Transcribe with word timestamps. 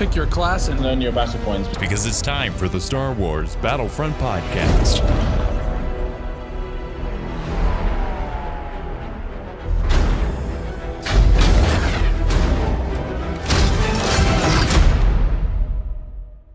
pick 0.00 0.16
your 0.16 0.24
class 0.24 0.68
and 0.68 0.80
earn 0.86 0.98
your 0.98 1.12
battle 1.12 1.38
points. 1.40 1.68
Because 1.76 2.06
it's 2.06 2.22
time 2.22 2.54
for 2.54 2.70
the 2.70 2.80
Star 2.80 3.12
Wars 3.12 3.56
Battlefront 3.56 4.16
Podcast. 4.16 5.02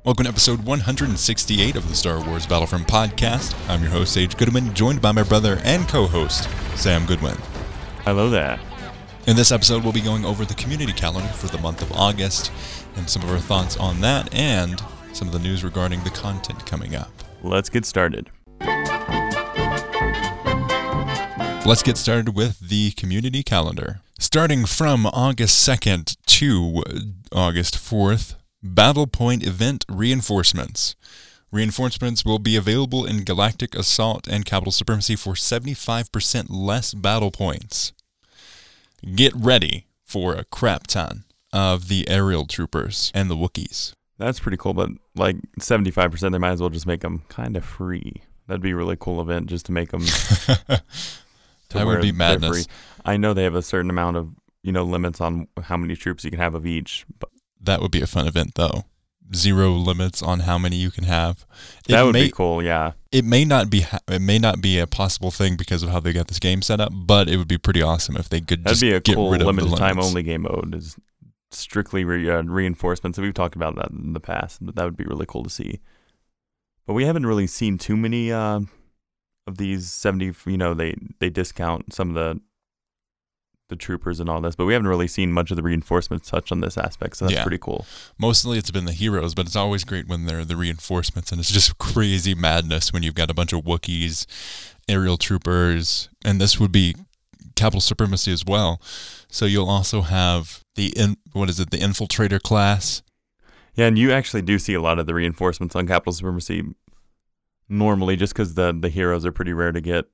Welcome 0.04 0.23
to 0.23 0.30
episode 0.30 0.66
168 0.66 1.75
of 1.75 1.88
the 1.88 1.96
Star 1.96 2.25
Wars 2.25 2.48
Battlefront 2.48 2.88
Podcast. 2.88 3.54
I'm 3.70 3.84
your 3.84 3.91
host, 3.91 4.14
Sage 4.14 4.36
Goodwin, 4.36 4.73
joined 4.73 5.04
by 5.04 5.12
my 5.12 5.21
brother 5.21 5.62
and 5.64 5.88
co 5.88 6.07
host, 6.07 6.50
Sam 6.75 7.05
Goodwin. 7.05 7.38
Hello 8.05 8.27
there. 8.27 8.59
In 9.27 9.36
this 9.36 9.52
episode, 9.52 9.84
we'll 9.84 9.93
be 9.93 10.02
going 10.02 10.25
over 10.25 10.46
the 10.46 10.54
community 10.55 10.93
calendar 10.93 11.32
for 11.34 11.46
the 11.46 11.57
month 11.59 11.84
of 11.84 11.91
August 11.91 12.52
and 12.96 13.09
some 13.09 13.21
of 13.23 13.32
our 13.32 13.39
thoughts 13.39 13.77
on 13.77 14.02
that 14.02 14.34
and 14.34 14.82
some 15.13 15.27
of 15.27 15.34
the 15.34 15.40
news 15.40 15.63
regarding 15.63 16.03
the 16.03 16.09
content 16.09 16.66
coming 16.66 16.95
up. 16.95 17.12
Let's 17.44 17.70
get 17.70 17.86
started. 17.86 18.30
Let's 21.66 21.84
get 21.84 21.98
started 21.98 22.36
with 22.36 22.59
the 22.59 22.91
community 22.91 23.44
calendar. 23.44 24.02
Starting 24.20 24.66
from 24.66 25.05
August 25.08 25.67
2nd 25.67 26.17
to 26.26 26.84
August 27.31 27.76
4th, 27.76 28.36
Battle 28.63 29.08
Point 29.08 29.45
event 29.45 29.84
reinforcements. 29.89 30.95
Reinforcements 31.52 32.23
will 32.23 32.39
be 32.39 32.55
available 32.55 33.05
in 33.05 33.23
Galactic 33.23 33.75
Assault 33.75 34.27
and 34.27 34.45
Capital 34.45 34.72
Supremacy 34.72 35.16
for 35.16 35.34
75% 35.34 36.48
less 36.50 36.94
battle 36.94 37.31
points. 37.31 37.94
Get 39.16 39.34
ready 39.36 39.86
for 40.03 40.34
a 40.34 40.45
crap 40.45 40.88
ton 40.88 41.25
of 41.55 41.88
the 41.88 42.08
aerial 42.09 42.45
troopers 42.45 43.12
and 43.16 43.32
the 43.32 43.36
Wookiees. 43.36 43.94
That's 44.18 44.40
pretty 44.40 44.58
cool, 44.58 44.73
but 44.73 44.90
like 45.16 45.38
75%, 45.59 46.31
they 46.31 46.38
might 46.38 46.52
as 46.52 46.62
well 46.62 46.70
just 46.70 46.86
make 46.86 47.02
them 47.02 47.23
kind 47.30 47.56
of 47.56 47.64
free. 47.66 48.22
That'd 48.48 48.61
be 48.61 48.72
a 48.72 48.75
really 48.75 48.98
cool 49.00 49.22
event 49.22 49.48
just 49.48 49.66
to 49.67 49.72
make 49.72 49.89
them. 49.89 50.02
that 50.67 50.83
would 51.73 52.02
be 52.02 52.11
madness. 52.11 52.67
I 53.03 53.17
know 53.17 53.33
they 53.33 53.44
have 53.44 53.56
a 53.56 53.61
certain 53.61 53.89
amount 53.89 54.17
of, 54.17 54.30
you 54.64 54.72
know, 54.72 54.83
limits 54.83 55.22
on 55.22 55.48
how 55.64 55.78
many 55.78 55.95
troops 55.95 56.23
you 56.23 56.30
can 56.30 56.39
have 56.39 56.56
of 56.56 56.66
each, 56.66 57.06
but 57.20 57.30
that 57.61 57.81
would 57.81 57.92
be 57.92 58.02
a 58.02 58.08
fun 58.08 58.28
event, 58.28 58.52
though. 58.56 58.83
Zero 59.33 59.72
limits 59.72 60.22
on 60.22 60.42
how 60.42 60.58
many 60.59 60.76
you 60.76 60.92
can 60.92 61.06
have. 61.06 61.45
It 61.88 61.94
that 61.94 62.03
would 62.03 62.14
may, 62.14 62.26
be 62.26 62.31
cool. 62.31 62.61
Yeah. 62.61 62.92
It 63.11 63.26
may 63.26 63.44
not 63.44 63.72
be. 63.72 63.86
It 64.08 64.22
may 64.22 64.38
not 64.38 64.61
be 64.61 64.78
a 64.78 64.86
possible 64.86 65.31
thing 65.31 65.56
because 65.56 65.81
of 65.81 65.89
how 65.89 66.00
they 66.00 66.14
got 66.14 66.28
this 66.28 66.38
game 66.38 66.61
set 66.61 66.80
up, 66.80 66.92
but 66.94 67.28
it 67.28 67.38
would 67.38 67.48
be 67.48 67.58
pretty 67.58 67.81
awesome 67.81 68.16
if 68.17 68.30
they 68.30 68.39
could. 68.39 68.64
That'd 68.64 68.80
be 68.80 68.92
a 68.92 69.00
get 69.00 69.16
cool 69.16 69.31
rid 69.31 69.42
of 69.42 69.48
limited 69.48 69.76
time 69.78 70.00
only 70.00 70.22
game 70.22 70.44
mode. 70.44 70.76
Is 70.76 70.95
strictly 71.56 72.03
re, 72.03 72.30
uh, 72.30 72.44
reinforcements. 72.44 73.17
We've 73.17 73.34
talked 73.34 73.56
about 73.56 73.75
that 73.75 73.92
in 73.92 74.14
the 74.14 74.20
past, 74.20 74.66
but 74.66 74.75
that 74.75 74.84
would 74.84 74.98
be 74.98 75.06
really 75.06 75.25
cool 75.25 75.44
to 75.44 75.50
see. 75.50 75.80
But 76.86 76.94
we 76.94 77.06
haven't 77.06 77.25
really 77.25 77.48
seen 77.48 77.78
too 77.78 77.98
many 77.98 78.31
uh, 78.31 78.61
of 79.48 79.58
these 79.58 79.92
seventy. 79.92 80.33
You 80.45 80.58
know, 80.58 80.73
they 80.73 80.95
they 81.20 81.30
discount 81.30 81.94
some 81.94 82.09
of 82.09 82.16
the 82.16 82.42
the 83.70 83.76
troopers 83.76 84.20
and 84.20 84.30
all 84.30 84.42
this, 84.42 84.56
but 84.56 84.66
we 84.66 84.73
haven't 84.73 84.88
really 84.88 85.08
seen 85.08 85.31
much 85.31 85.50
of 85.50 85.58
the 85.58 85.64
reinforcements 85.64 86.30
touch 86.30 86.52
on 86.52 86.59
this 86.59 86.78
aspect, 86.78 87.17
so 87.17 87.26
that's 87.26 87.36
yeah. 87.36 87.44
pretty 87.44 87.58
cool. 87.58 87.86
Mostly 88.17 88.58
it's 88.58 88.70
been 88.72 88.86
the 88.86 88.92
heroes, 88.92 89.33
but 89.33 89.48
it's 89.48 89.56
always 89.56 89.83
great 89.83 90.08
when 90.08 90.26
they're 90.26 90.45
the 90.45 90.56
reinforcements, 90.56 91.31
and 91.31 91.39
it's 91.39 91.52
just 91.52 91.78
crazy 91.80 92.36
madness 92.36 92.94
when 92.94 93.02
you've 93.02 93.16
got 93.16 93.31
a 93.31 93.33
bunch 93.33 93.53
of 93.53 93.64
Wookiees, 93.64 94.26
aerial 94.88 95.17
troopers, 95.17 96.09
and 96.23 96.39
this 96.39 96.59
would 96.59 96.72
be 96.72 96.95
capital 97.56 97.81
supremacy 97.81 98.31
as 98.31 98.44
well. 98.45 98.81
So 99.30 99.45
you'll 99.45 99.70
also 99.70 100.02
have 100.02 100.64
the 100.75 100.88
in, 100.98 101.17
what 101.34 101.50
is 101.50 101.59
it, 101.59 101.72
the 101.72 101.78
infiltrator 101.78 102.42
class. 102.42 103.02
Yeah, 103.75 103.88
and 103.88 103.98
you 103.98 104.11
actually 104.11 104.42
do 104.42 104.58
see 104.58 104.73
a 104.73 104.81
lot 104.81 105.00
of 105.00 105.06
the 105.06 105.14
reinforcements 105.14 105.76
on 105.76 105.88
capital 105.88 106.14
supremacy 106.14 106.64
normally, 107.67 108.16
just 108.16 108.33
because 108.33 108.53
the 108.53 108.78
the 108.78 108.89
heroes 108.89 109.26
are 109.26 109.31
pretty 109.31 109.53
rare 109.53 109.72
to 109.72 109.81
get 109.81 110.06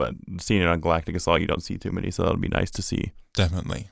but 0.00 0.14
seeing 0.38 0.62
it 0.62 0.66
on 0.66 0.80
Galactic 0.80 1.14
Assault, 1.14 1.42
you 1.42 1.46
don't 1.46 1.62
see 1.62 1.76
too 1.76 1.92
many, 1.92 2.10
so 2.10 2.22
that'll 2.22 2.38
be 2.38 2.48
nice 2.48 2.70
to 2.70 2.80
see. 2.80 3.12
Definitely. 3.34 3.88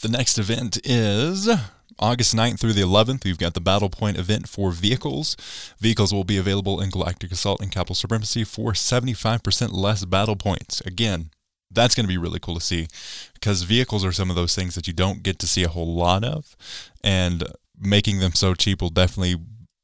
The 0.00 0.08
next 0.08 0.36
event 0.36 0.80
is 0.82 1.48
August 1.96 2.34
9th 2.34 2.58
through 2.58 2.72
the 2.72 2.82
11th. 2.82 3.24
We've 3.24 3.38
got 3.38 3.54
the 3.54 3.60
Battle 3.60 3.88
Point 3.88 4.18
event 4.18 4.48
for 4.48 4.72
vehicles. 4.72 5.36
Vehicles 5.78 6.12
will 6.12 6.24
be 6.24 6.38
available 6.38 6.80
in 6.80 6.90
Galactic 6.90 7.30
Assault 7.30 7.60
and 7.60 7.70
Capital 7.70 7.94
Supremacy 7.94 8.42
for 8.42 8.72
75% 8.72 9.72
less 9.72 10.04
battle 10.04 10.34
points. 10.34 10.80
Again, 10.80 11.30
that's 11.72 11.94
going 11.94 12.04
to 12.04 12.08
be 12.08 12.18
really 12.18 12.38
cool 12.38 12.54
to 12.54 12.60
see 12.60 12.88
because 13.34 13.62
vehicles 13.62 14.04
are 14.04 14.12
some 14.12 14.30
of 14.30 14.36
those 14.36 14.54
things 14.54 14.74
that 14.74 14.86
you 14.86 14.92
don't 14.92 15.22
get 15.22 15.38
to 15.40 15.46
see 15.46 15.64
a 15.64 15.68
whole 15.68 15.94
lot 15.94 16.24
of, 16.24 16.56
and 17.02 17.44
making 17.78 18.20
them 18.20 18.32
so 18.32 18.54
cheap 18.54 18.80
will 18.80 18.90
definitely 18.90 19.36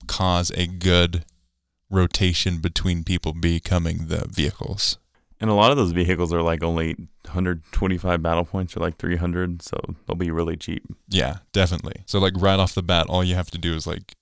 cause 0.07 0.51
a 0.53 0.67
good 0.67 1.25
rotation 1.91 2.59
between 2.59 3.05
people 3.05 3.33
becoming 3.33 4.07
the 4.09 4.27
vehicles. 4.29 4.99
And 5.41 5.51
a 5.51 5.55
lot 5.55 5.71
of 5.71 5.77
those 5.77 5.93
vehicles 5.93 6.33
are 6.33 6.43
like 6.43 6.65
only 6.65 6.95
125 7.25 8.23
battle 8.23 8.45
points 8.45 8.77
or 8.77 8.81
like 8.81 8.97
300, 8.97 9.63
so 9.63 9.79
they'll 10.07 10.17
be 10.17 10.31
really 10.31 10.57
cheap. 10.57 10.83
Yeah, 11.09 11.39
definitely. 11.53 12.03
So 12.07 12.19
like 12.19 12.35
right 12.37 12.59
off 12.59 12.75
the 12.75 12.83
bat, 12.83 13.07
all 13.09 13.23
you 13.23 13.37
have 13.37 13.51
to 13.53 13.59
do 13.59 13.75
is 13.75 13.87
like 13.87 14.17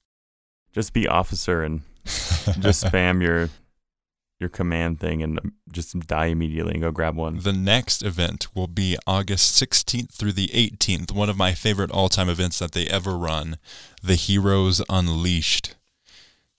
just 0.73 0.93
be 0.93 1.09
officer 1.09 1.63
and 1.63 1.81
just 2.05 2.85
spam 2.85 3.23
your 3.23 3.49
your 4.39 4.49
command 4.51 5.01
thing 5.01 5.23
and 5.23 5.53
just 5.71 5.99
die 6.01 6.27
immediately 6.27 6.73
and 6.73 6.83
go 6.83 6.91
grab 6.91 7.17
one. 7.17 7.39
The 7.39 7.53
next 7.53 8.03
event 8.03 8.49
will 8.55 8.67
be 8.67 8.97
August 9.07 9.61
16th 9.61 10.13
through 10.13 10.33
the 10.33 10.49
18th, 10.49 11.13
one 11.13 11.31
of 11.31 11.39
my 11.39 11.53
favorite 11.53 11.91
all-time 11.91 12.29
events 12.29 12.59
that 12.59 12.73
they 12.73 12.87
ever 12.87 13.17
run, 13.17 13.59
The 14.03 14.15
Heroes 14.15 14.83
Unleashed. 14.89 15.75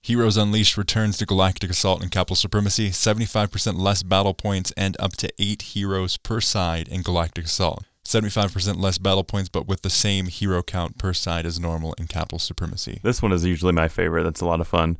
Heroes 0.02 0.38
Unleashed 0.38 0.78
returns 0.78 1.18
to 1.18 1.26
Galactic 1.26 1.70
Assault 1.70 2.02
and 2.02 2.12
Capital 2.12 2.36
Supremacy, 2.36 2.90
75% 2.90 3.78
less 3.78 4.04
battle 4.04 4.34
points 4.34 4.72
and 4.78 4.96
up 5.00 5.14
to 5.18 5.30
8 5.38 5.62
heroes 5.62 6.18
per 6.18 6.40
side 6.40 6.88
in 6.88 7.02
Galactic 7.02 7.46
Assault. 7.46 7.84
75% 8.06 8.78
less 8.78 8.98
battle 8.98 9.26
points, 9.26 9.50
but 9.50 9.68
with 9.68 9.82
the 9.82 9.90
same 9.90 10.28
hero 10.28 10.64
count 10.64 10.98
per 10.98 11.14
side 11.14 11.46
as 11.46 11.60
normal 11.60 11.94
in 11.98 12.08
Capital 12.08 12.40
Supremacy. 12.40 13.02
This 13.04 13.22
one 13.22 13.34
is 13.34 13.44
usually 13.44 13.74
my 13.74 13.90
favorite. 13.90 14.24
That's 14.24 14.40
a 14.40 14.46
lot 14.46 14.62
of 14.62 14.68
fun. 14.68 14.98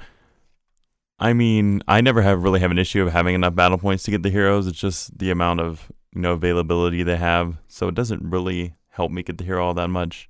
I 1.20 1.34
mean, 1.34 1.82
I 1.88 2.02
never 2.02 2.22
have 2.22 2.44
really 2.44 2.60
have 2.60 2.72
an 2.72 2.78
issue 2.78 3.02
of 3.02 3.12
having 3.12 3.36
enough 3.36 3.56
battle 3.56 3.78
points 3.78 4.04
to 4.04 4.12
get 4.12 4.24
the 4.24 4.30
heroes. 4.30 4.68
It's 4.68 4.80
just 4.80 5.18
the 5.18 5.32
amount 5.32 5.60
of 5.62 5.92
you 6.14 6.22
know 6.22 6.34
availability 6.34 7.04
they 7.04 7.18
have, 7.18 7.58
so 7.68 7.88
it 7.88 7.96
doesn't 7.96 8.24
really 8.24 8.76
help 8.90 9.12
me 9.12 9.24
get 9.24 9.38
the 9.38 9.44
hero 9.44 9.66
all 9.66 9.74
that 9.76 9.90
much. 9.90 10.30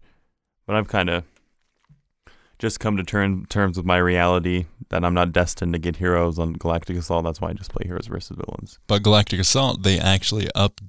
But 0.65 0.75
I've 0.75 0.87
kind 0.87 1.09
of 1.09 1.23
just 2.59 2.79
come 2.79 2.97
to 2.97 3.03
term, 3.03 3.45
terms 3.45 3.77
with 3.77 3.85
my 3.85 3.97
reality 3.97 4.65
that 4.89 5.05
I'm 5.05 5.13
not 5.13 5.31
destined 5.31 5.73
to 5.73 5.79
get 5.79 5.97
heroes 5.97 6.39
on 6.39 6.53
Galactic 6.53 6.97
Assault. 6.97 7.23
That's 7.23 7.39
why 7.39 7.49
I 7.49 7.53
just 7.53 7.71
play 7.71 7.85
heroes 7.85 8.07
versus 8.07 8.37
villains. 8.37 8.79
But 8.87 9.03
Galactic 9.03 9.39
Assault, 9.39 9.83
they 9.83 9.99
actually 9.99 10.49
up 10.55 10.79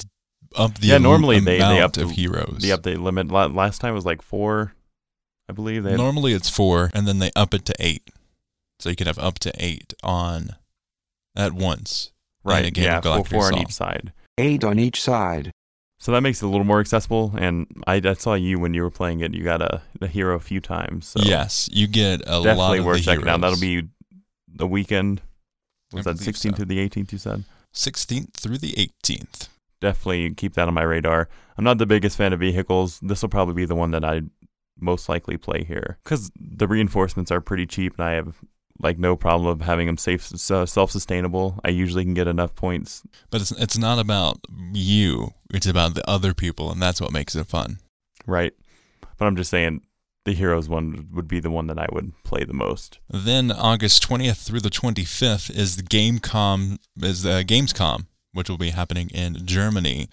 up 0.57 0.79
the 0.79 0.89
yeah. 0.89 0.99
Normally 0.99 1.41
they 1.41 1.59
they 1.59 1.81
up 1.81 1.97
of 1.97 2.13
heroes. 2.13 2.59
The 2.61 2.71
update 2.71 3.01
limit 3.01 3.31
last 3.31 3.81
time 3.81 3.95
was 3.95 4.07
like 4.07 4.23
four, 4.23 4.75
I 5.49 5.53
believe. 5.53 5.85
They 5.85 5.97
normally 5.97 6.33
it's 6.33 6.49
four, 6.49 6.91
and 6.95 7.07
then 7.07 7.19
they 7.19 7.31
up 7.37 7.53
it 7.53 7.65
to 7.67 7.75
eight, 7.79 8.09
so 8.78 8.91
you 8.91 8.97
can 8.97 9.06
have 9.06 9.19
up 9.19 9.39
to 9.41 9.53
eight 9.56 9.94
on 10.03 10.50
at 11.37 11.53
once. 11.53 12.12
Right. 12.44 12.77
yeah. 12.77 13.00
Four, 13.00 13.25
four 13.25 13.47
on 13.47 13.59
each 13.59 13.72
side. 13.72 14.12
Eight 14.39 14.65
on 14.65 14.78
each 14.78 15.03
side. 15.03 15.53
So 16.00 16.12
that 16.12 16.21
makes 16.21 16.43
it 16.43 16.47
a 16.47 16.49
little 16.49 16.65
more 16.65 16.81
accessible. 16.81 17.34
And 17.37 17.67
I, 17.87 18.00
I 18.05 18.12
saw 18.12 18.34
you 18.34 18.59
when 18.59 18.72
you 18.72 18.83
were 18.83 18.91
playing 18.91 19.21
it. 19.21 19.34
You 19.34 19.43
got 19.43 19.61
a, 19.61 19.83
a 20.00 20.06
hero 20.06 20.37
a 20.37 20.41
few 20.41 20.61
times. 20.61 21.09
So 21.09 21.21
yes, 21.22 21.69
you 21.72 21.88
get 21.88 22.21
a 22.21 22.43
definitely 22.43 22.55
lot 22.55 22.78
of 22.78 22.84
worth 22.84 23.03
checking 23.03 23.25
heroes. 23.25 23.34
out. 23.34 23.41
That'll 23.41 23.61
be 23.61 23.88
the 24.47 24.67
weekend. 24.67 25.21
Was 25.93 26.06
I 26.06 26.12
that 26.12 26.21
16th 26.21 26.50
so. 26.50 26.50
to 26.50 26.65
the 26.65 26.88
18th? 26.88 27.12
You 27.12 27.19
said 27.19 27.44
16th 27.75 28.34
through 28.34 28.59
the 28.59 28.72
18th. 28.72 29.49
Definitely 29.81 30.34
keep 30.34 30.55
that 30.55 30.69
on 30.69 30.75
my 30.75 30.83
radar. 30.83 31.28
I'm 31.56 31.65
not 31.65 31.78
the 31.78 31.87
biggest 31.87 32.17
fan 32.17 32.33
of 32.33 32.41
vehicles. 32.41 33.00
This 33.00 33.22
will 33.22 33.28
probably 33.28 33.55
be 33.55 33.65
the 33.65 33.75
one 33.75 33.91
that 33.93 34.05
I 34.05 34.22
most 34.81 35.09
likely 35.09 35.37
play 35.37 35.65
here 35.65 35.99
because 36.05 36.31
the 36.38 36.69
reinforcements 36.69 37.31
are 37.31 37.41
pretty 37.41 37.67
cheap, 37.67 37.94
and 37.99 38.06
I 38.06 38.12
have 38.12 38.37
like 38.81 38.99
no 38.99 39.17
problem 39.17 39.49
of 39.49 39.61
having 39.61 39.87
them 39.87 39.97
safe, 39.97 40.33
uh, 40.51 40.67
self 40.67 40.91
sustainable. 40.91 41.59
I 41.65 41.71
usually 41.71 42.05
can 42.05 42.15
get 42.15 42.29
enough 42.29 42.55
points. 42.55 43.03
But 43.31 43.41
it's 43.41 43.51
it's 43.53 43.79
not 43.79 43.99
about 43.99 44.39
you; 44.73 45.35
it's 45.53 45.67
about 45.67 45.95
the 45.95 46.09
other 46.09 46.35
people, 46.35 46.71
and 46.71 46.81
that's 46.81 47.01
what 47.01 47.13
makes 47.13 47.35
it 47.35 47.47
fun. 47.47 47.79
Right. 48.27 48.55
But 49.17 49.27
I'm 49.27 49.37
just 49.37 49.51
saying, 49.51 49.83
the 50.25 50.33
Heroes 50.33 50.69
one 50.69 51.09
would 51.13 51.27
be 51.27 51.41
the 51.41 51.51
one 51.51 51.67
that 51.69 51.79
I 51.79 51.87
would 51.93 52.13
play 52.23 52.45
the 52.45 52.53
most. 52.53 52.99
Then 53.09 53.51
August 53.51 54.07
20th 54.09 54.45
through 54.45 54.61
the 54.61 54.71
25th 54.71 55.51
is 55.51 55.77
the 55.77 55.83
Gamescom 55.83 56.79
is 57.03 57.23
the 57.23 57.45
Gamescom 57.47 58.07
which 58.33 58.49
will 58.49 58.59
be 58.59 58.71
happening 58.71 59.09
in 59.09 59.45
Germany, 59.47 60.09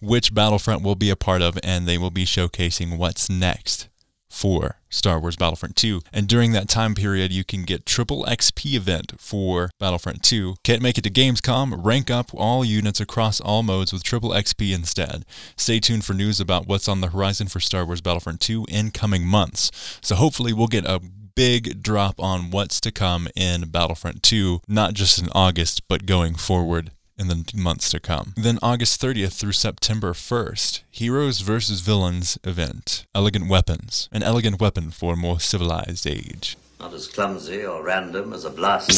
which 0.00 0.32
Battlefront 0.32 0.82
will 0.82 0.94
be 0.94 1.10
a 1.10 1.16
part 1.16 1.42
of, 1.42 1.58
and 1.62 1.86
they 1.86 1.98
will 1.98 2.12
be 2.12 2.24
showcasing 2.24 2.96
what's 2.96 3.28
next 3.28 3.88
for 4.36 4.76
Star 4.90 5.18
Wars 5.18 5.36
Battlefront 5.36 5.76
2. 5.76 6.02
And 6.12 6.28
during 6.28 6.52
that 6.52 6.68
time 6.68 6.94
period, 6.94 7.32
you 7.32 7.42
can 7.44 7.64
get 7.64 7.86
triple 7.86 8.24
XP 8.24 8.74
event 8.74 9.14
for 9.18 9.70
Battlefront 9.80 10.22
2. 10.22 10.56
Can't 10.62 10.82
make 10.82 10.98
it 10.98 11.02
to 11.02 11.10
Gamescom? 11.10 11.84
Rank 11.84 12.10
up 12.10 12.30
all 12.34 12.64
units 12.64 13.00
across 13.00 13.40
all 13.40 13.62
modes 13.62 13.92
with 13.92 14.04
triple 14.04 14.30
XP 14.30 14.74
instead. 14.74 15.24
Stay 15.56 15.80
tuned 15.80 16.04
for 16.04 16.14
news 16.14 16.38
about 16.38 16.66
what's 16.66 16.88
on 16.88 17.00
the 17.00 17.08
horizon 17.08 17.48
for 17.48 17.60
Star 17.60 17.84
Wars 17.84 18.00
Battlefront 18.00 18.40
2 18.40 18.66
in 18.68 18.90
coming 18.90 19.26
months. 19.26 19.70
So 20.02 20.14
hopefully 20.14 20.52
we'll 20.52 20.66
get 20.66 20.84
a 20.84 21.00
big 21.34 21.82
drop 21.82 22.18
on 22.18 22.50
what's 22.50 22.80
to 22.80 22.90
come 22.90 23.28
in 23.36 23.68
Battlefront 23.68 24.22
2, 24.22 24.60
not 24.66 24.94
just 24.94 25.18
in 25.18 25.28
August, 25.32 25.86
but 25.88 26.06
going 26.06 26.34
forward 26.34 26.90
in 27.18 27.28
the 27.28 27.44
months 27.54 27.90
to 27.90 28.00
come. 28.00 28.34
Then 28.36 28.58
August 28.62 29.00
30th 29.00 29.32
through 29.32 29.52
September 29.52 30.12
1st, 30.12 30.82
Heroes 30.90 31.40
vs. 31.40 31.80
Villains 31.80 32.38
event. 32.44 33.06
Elegant 33.14 33.48
Weapons. 33.48 34.08
An 34.12 34.22
elegant 34.22 34.60
weapon 34.60 34.90
for 34.90 35.14
a 35.14 35.16
more 35.16 35.40
civilized 35.40 36.06
age. 36.06 36.56
Not 36.78 36.92
as 36.92 37.08
clumsy 37.08 37.64
or 37.64 37.82
random 37.82 38.32
as 38.32 38.44
a 38.44 38.50
blaster. 38.50 38.92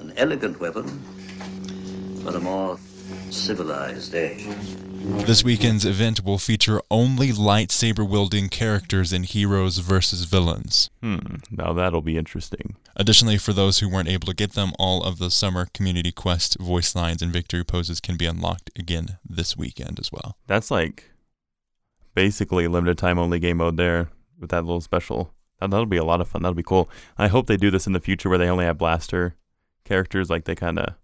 An 0.00 0.12
elegant 0.16 0.60
weapon 0.60 0.86
for 2.22 2.36
a 2.36 2.40
more 2.40 2.78
civilized 3.30 4.14
age. 4.14 4.85
This 5.26 5.44
weekend's 5.44 5.84
event 5.84 6.24
will 6.24 6.38
feature 6.38 6.80
only 6.90 7.28
lightsaber 7.28 8.08
wielding 8.08 8.48
characters 8.48 9.12
in 9.12 9.24
Heroes 9.24 9.78
versus 9.78 10.24
Villains. 10.24 10.88
Hmm. 11.02 11.36
Now 11.50 11.72
that'll 11.72 12.00
be 12.00 12.16
interesting. 12.16 12.76
Additionally, 12.96 13.36
for 13.36 13.52
those 13.52 13.80
who 13.80 13.88
weren't 13.88 14.08
able 14.08 14.26
to 14.26 14.34
get 14.34 14.52
them, 14.52 14.72
all 14.78 15.02
of 15.02 15.18
the 15.18 15.30
summer 15.30 15.66
community 15.74 16.12
quest 16.12 16.58
voice 16.58 16.94
lines 16.94 17.20
and 17.20 17.32
victory 17.32 17.64
poses 17.64 18.00
can 18.00 18.16
be 18.16 18.24
unlocked 18.24 18.70
again 18.78 19.18
this 19.28 19.56
weekend 19.56 19.98
as 20.00 20.10
well. 20.10 20.36
That's 20.46 20.70
like 20.70 21.10
basically 22.14 22.66
limited 22.66 22.96
time 22.96 23.18
only 23.18 23.38
game 23.38 23.58
mode 23.58 23.76
there 23.76 24.08
with 24.40 24.50
that 24.50 24.64
little 24.64 24.80
special. 24.80 25.34
That, 25.60 25.70
that'll 25.70 25.86
be 25.86 25.96
a 25.96 26.04
lot 26.04 26.20
of 26.20 26.28
fun. 26.28 26.42
That'll 26.42 26.54
be 26.54 26.62
cool. 26.62 26.88
I 27.18 27.28
hope 27.28 27.46
they 27.46 27.56
do 27.56 27.70
this 27.70 27.86
in 27.86 27.92
the 27.92 28.00
future 28.00 28.28
where 28.28 28.38
they 28.38 28.48
only 28.48 28.64
have 28.64 28.78
blaster 28.78 29.36
characters, 29.84 30.30
like 30.30 30.44
they 30.44 30.54
kind 30.54 30.78
of 30.78 30.94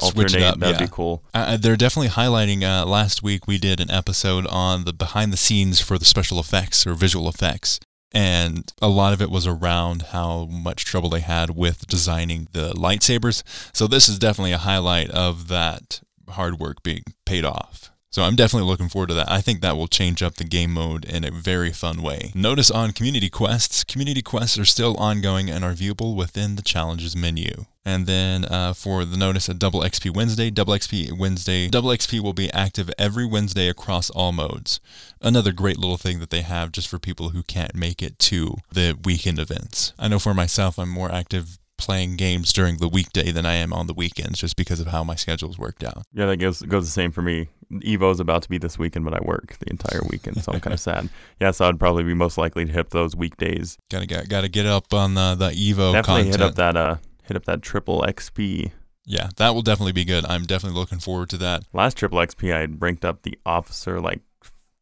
Switch 0.00 0.34
it 0.34 0.42
up, 0.42 0.58
That'd 0.58 0.80
yeah. 0.80 0.86
be 0.86 0.90
cool. 0.92 1.22
Uh, 1.34 1.56
they're 1.56 1.76
definitely 1.76 2.10
highlighting. 2.10 2.62
Uh, 2.62 2.86
last 2.86 3.22
week 3.22 3.46
we 3.46 3.58
did 3.58 3.80
an 3.80 3.90
episode 3.90 4.46
on 4.46 4.84
the 4.84 4.92
behind 4.92 5.32
the 5.32 5.36
scenes 5.36 5.80
for 5.80 5.98
the 5.98 6.04
special 6.04 6.38
effects 6.38 6.86
or 6.86 6.94
visual 6.94 7.28
effects, 7.28 7.80
and 8.12 8.72
a 8.82 8.88
lot 8.88 9.12
of 9.12 9.22
it 9.22 9.30
was 9.30 9.46
around 9.46 10.02
how 10.12 10.46
much 10.46 10.84
trouble 10.84 11.10
they 11.10 11.20
had 11.20 11.50
with 11.50 11.86
designing 11.86 12.48
the 12.52 12.72
lightsabers. 12.72 13.42
So 13.72 13.86
this 13.86 14.08
is 14.08 14.18
definitely 14.18 14.52
a 14.52 14.58
highlight 14.58 15.10
of 15.10 15.48
that 15.48 16.00
hard 16.30 16.58
work 16.58 16.82
being 16.82 17.04
paid 17.24 17.44
off. 17.44 17.90
So 18.12 18.24
I'm 18.24 18.34
definitely 18.34 18.68
looking 18.68 18.88
forward 18.88 19.08
to 19.10 19.14
that. 19.14 19.30
I 19.30 19.40
think 19.40 19.60
that 19.60 19.76
will 19.76 19.86
change 19.86 20.20
up 20.20 20.34
the 20.34 20.44
game 20.44 20.72
mode 20.72 21.04
in 21.04 21.24
a 21.24 21.30
very 21.30 21.70
fun 21.70 22.02
way. 22.02 22.32
Notice 22.34 22.68
on 22.68 22.90
community 22.90 23.30
quests, 23.30 23.84
community 23.84 24.20
quests 24.20 24.58
are 24.58 24.64
still 24.64 24.96
ongoing 24.96 25.48
and 25.48 25.64
are 25.64 25.74
viewable 25.74 26.16
within 26.16 26.56
the 26.56 26.62
challenges 26.62 27.14
menu. 27.14 27.66
And 27.84 28.06
then 28.06 28.44
uh, 28.44 28.74
for 28.74 29.04
the 29.04 29.16
notice 29.16 29.48
at 29.48 29.58
Double 29.58 29.80
XP 29.80 30.14
Wednesday, 30.14 30.50
Double 30.50 30.74
XP 30.74 31.16
Wednesday, 31.18 31.68
Double 31.68 31.90
XP 31.90 32.20
will 32.20 32.34
be 32.34 32.52
active 32.52 32.90
every 32.98 33.24
Wednesday 33.24 33.68
across 33.68 34.10
all 34.10 34.32
modes. 34.32 34.80
Another 35.22 35.52
great 35.52 35.78
little 35.78 35.96
thing 35.96 36.20
that 36.20 36.30
they 36.30 36.42
have 36.42 36.72
just 36.72 36.88
for 36.88 36.98
people 36.98 37.30
who 37.30 37.42
can't 37.42 37.74
make 37.74 38.02
it 38.02 38.18
to 38.18 38.56
the 38.70 38.98
weekend 39.04 39.38
events. 39.38 39.94
I 39.98 40.08
know 40.08 40.18
for 40.18 40.34
myself, 40.34 40.78
I'm 40.78 40.90
more 40.90 41.10
active 41.10 41.58
playing 41.78 42.16
games 42.16 42.52
during 42.52 42.76
the 42.76 42.88
weekday 42.88 43.32
than 43.32 43.46
I 43.46 43.54
am 43.54 43.72
on 43.72 43.86
the 43.86 43.94
weekends 43.94 44.38
just 44.38 44.54
because 44.56 44.80
of 44.80 44.88
how 44.88 45.02
my 45.02 45.14
schedule's 45.14 45.58
worked 45.58 45.82
out. 45.82 46.02
Yeah, 46.12 46.26
that 46.26 46.36
goes 46.36 46.60
goes 46.60 46.84
the 46.84 46.90
same 46.92 47.10
for 47.10 47.22
me. 47.22 47.48
Evo's 47.72 48.20
about 48.20 48.42
to 48.42 48.50
be 48.50 48.58
this 48.58 48.78
weekend, 48.78 49.06
but 49.06 49.14
I 49.14 49.20
work 49.24 49.56
the 49.58 49.70
entire 49.70 50.02
weekend, 50.10 50.42
so 50.44 50.52
I'm 50.52 50.60
kind 50.60 50.74
of 50.74 50.80
sad. 50.90 51.08
Yeah, 51.40 51.52
so 51.52 51.66
I'd 51.66 51.78
probably 51.78 52.04
be 52.04 52.12
most 52.12 52.36
likely 52.36 52.66
to 52.66 52.72
hit 52.72 52.90
those 52.90 53.16
weekdays. 53.16 53.78
Gotta 53.90 54.04
get, 54.06 54.28
gotta 54.28 54.48
get 54.50 54.66
up 54.66 54.92
on 54.92 55.14
the, 55.14 55.34
the 55.36 55.50
Evo 55.52 55.92
definitely 55.92 56.24
content. 56.24 56.26
hit 56.26 56.40
up 56.42 56.54
that 56.56 56.76
uh 56.76 56.96
hit 57.30 57.36
up 57.36 57.44
that 57.44 57.62
triple 57.62 58.02
XP. 58.02 58.72
Yeah, 59.06 59.28
that 59.36 59.54
will 59.54 59.62
definitely 59.62 59.92
be 59.92 60.04
good. 60.04 60.24
I'm 60.26 60.44
definitely 60.44 60.78
looking 60.78 60.98
forward 60.98 61.30
to 61.30 61.38
that. 61.38 61.62
Last 61.72 61.96
triple 61.96 62.18
XP, 62.18 62.52
I 62.52 62.58
had 62.60 62.82
ranked 62.82 63.04
up 63.04 63.22
the 63.22 63.38
officer 63.46 64.00
like 64.00 64.20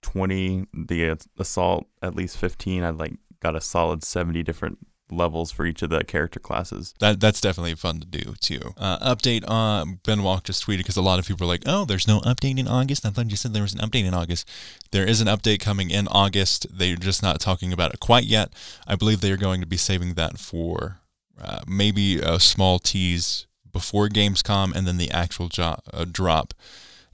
20, 0.02 0.66
the 0.72 1.10
uh, 1.10 1.16
assault 1.38 1.86
at 2.02 2.14
least 2.14 2.38
15. 2.38 2.82
I 2.82 2.90
like 2.90 3.14
got 3.40 3.54
a 3.54 3.60
solid 3.60 4.02
70 4.02 4.42
different 4.42 4.78
levels 5.10 5.52
for 5.52 5.66
each 5.66 5.82
of 5.82 5.90
the 5.90 6.04
character 6.04 6.40
classes. 6.40 6.94
That 7.00 7.20
that's 7.20 7.40
definitely 7.40 7.74
fun 7.74 8.00
to 8.00 8.06
do 8.06 8.34
too. 8.40 8.74
Uh, 8.76 8.98
update 9.14 9.48
on 9.48 10.00
Ben 10.04 10.18
Walke 10.18 10.44
just 10.44 10.66
tweeted 10.66 10.78
because 10.78 10.96
a 10.96 11.02
lot 11.02 11.18
of 11.18 11.26
people 11.26 11.44
are 11.44 11.48
like, 11.48 11.62
"Oh, 11.64 11.84
there's 11.84 12.06
no 12.06 12.20
update 12.20 12.58
in 12.58 12.68
August." 12.68 13.06
I 13.06 13.10
thought 13.10 13.30
you 13.30 13.36
said 13.36 13.54
there 13.54 13.62
was 13.62 13.72
an 13.72 13.80
update 13.80 14.04
in 14.04 14.12
August. 14.12 14.48
There 14.90 15.06
is 15.06 15.20
an 15.20 15.28
update 15.28 15.60
coming 15.60 15.90
in 15.90 16.08
August. 16.08 16.66
They're 16.70 16.96
just 16.96 17.22
not 17.22 17.40
talking 17.40 17.72
about 17.72 17.94
it 17.94 18.00
quite 18.00 18.24
yet. 18.24 18.52
I 18.86 18.96
believe 18.96 19.20
they 19.20 19.32
are 19.32 19.38
going 19.38 19.60
to 19.60 19.66
be 19.66 19.76
saving 19.76 20.14
that 20.14 20.38
for 20.38 21.00
uh, 21.40 21.61
maybe 21.67 22.19
a 22.20 22.40
small 22.40 22.79
tease 22.79 23.46
before 23.73 24.08
Gamescom, 24.08 24.75
and 24.75 24.87
then 24.87 24.96
the 24.96 25.11
actual 25.11 25.49
jo- 25.49 25.81
uh, 25.93 26.05
drop 26.11 26.55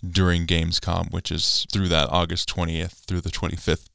during 0.09 0.47
Gamescom, 0.47 1.11
which 1.12 1.31
is 1.31 1.67
through 1.73 1.88
that 1.88 2.09
August 2.11 2.49
20th 2.49 3.05
through 3.06 3.21
the 3.21 3.31
25th 3.31 3.88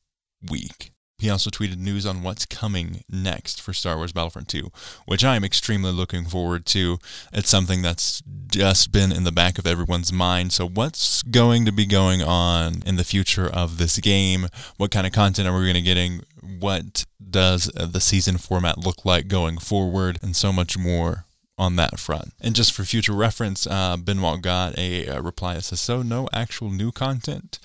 week. 0.49 0.91
He 1.19 1.29
also 1.29 1.49
tweeted 1.49 1.77
news 1.77 2.05
on 2.05 2.23
what's 2.23 2.45
coming 2.45 3.03
next 3.09 3.61
for 3.61 3.73
Star 3.73 3.97
Wars 3.97 4.13
Battlefront 4.13 4.47
2, 4.47 4.71
which 5.05 5.23
I 5.23 5.35
am 5.35 5.43
extremely 5.43 5.91
looking 5.91 6.25
forward 6.25 6.65
to. 6.67 6.97
It's 7.33 7.49
something 7.49 7.81
that's 7.81 8.23
just 8.47 8.91
been 8.91 9.11
in 9.11 9.25
the 9.25 9.31
back 9.31 9.59
of 9.59 9.67
everyone's 9.67 10.13
mind. 10.13 10.53
So, 10.53 10.67
what's 10.67 11.21
going 11.23 11.65
to 11.65 11.71
be 11.71 11.85
going 11.85 12.21
on 12.21 12.83
in 12.85 12.95
the 12.95 13.03
future 13.03 13.47
of 13.47 13.77
this 13.77 13.99
game? 13.99 14.47
What 14.77 14.91
kind 14.91 15.05
of 15.05 15.13
content 15.13 15.47
are 15.47 15.57
we 15.57 15.65
going 15.65 15.73
to 15.75 15.81
getting? 15.81 16.23
What 16.41 17.05
does 17.29 17.65
the 17.75 17.99
season 17.99 18.37
format 18.37 18.77
look 18.77 19.03
like 19.03 19.27
going 19.27 19.57
forward? 19.57 20.19
And 20.21 20.35
so 20.35 20.53
much 20.53 20.77
more 20.77 21.25
on 21.59 21.75
that 21.75 21.99
front. 21.99 22.33
And 22.39 22.55
just 22.55 22.71
for 22.71 22.85
future 22.85 23.11
reference, 23.11 23.67
uh, 23.67 23.97
Ben 23.97 24.19
Walke 24.19 24.41
got 24.41 24.77
a, 24.79 25.05
a 25.07 25.21
reply 25.21 25.55
that 25.55 25.63
says, 25.63 25.81
"So 25.81 26.01
no 26.01 26.27
actual 26.33 26.71
new 26.71 26.91
content." 26.91 27.59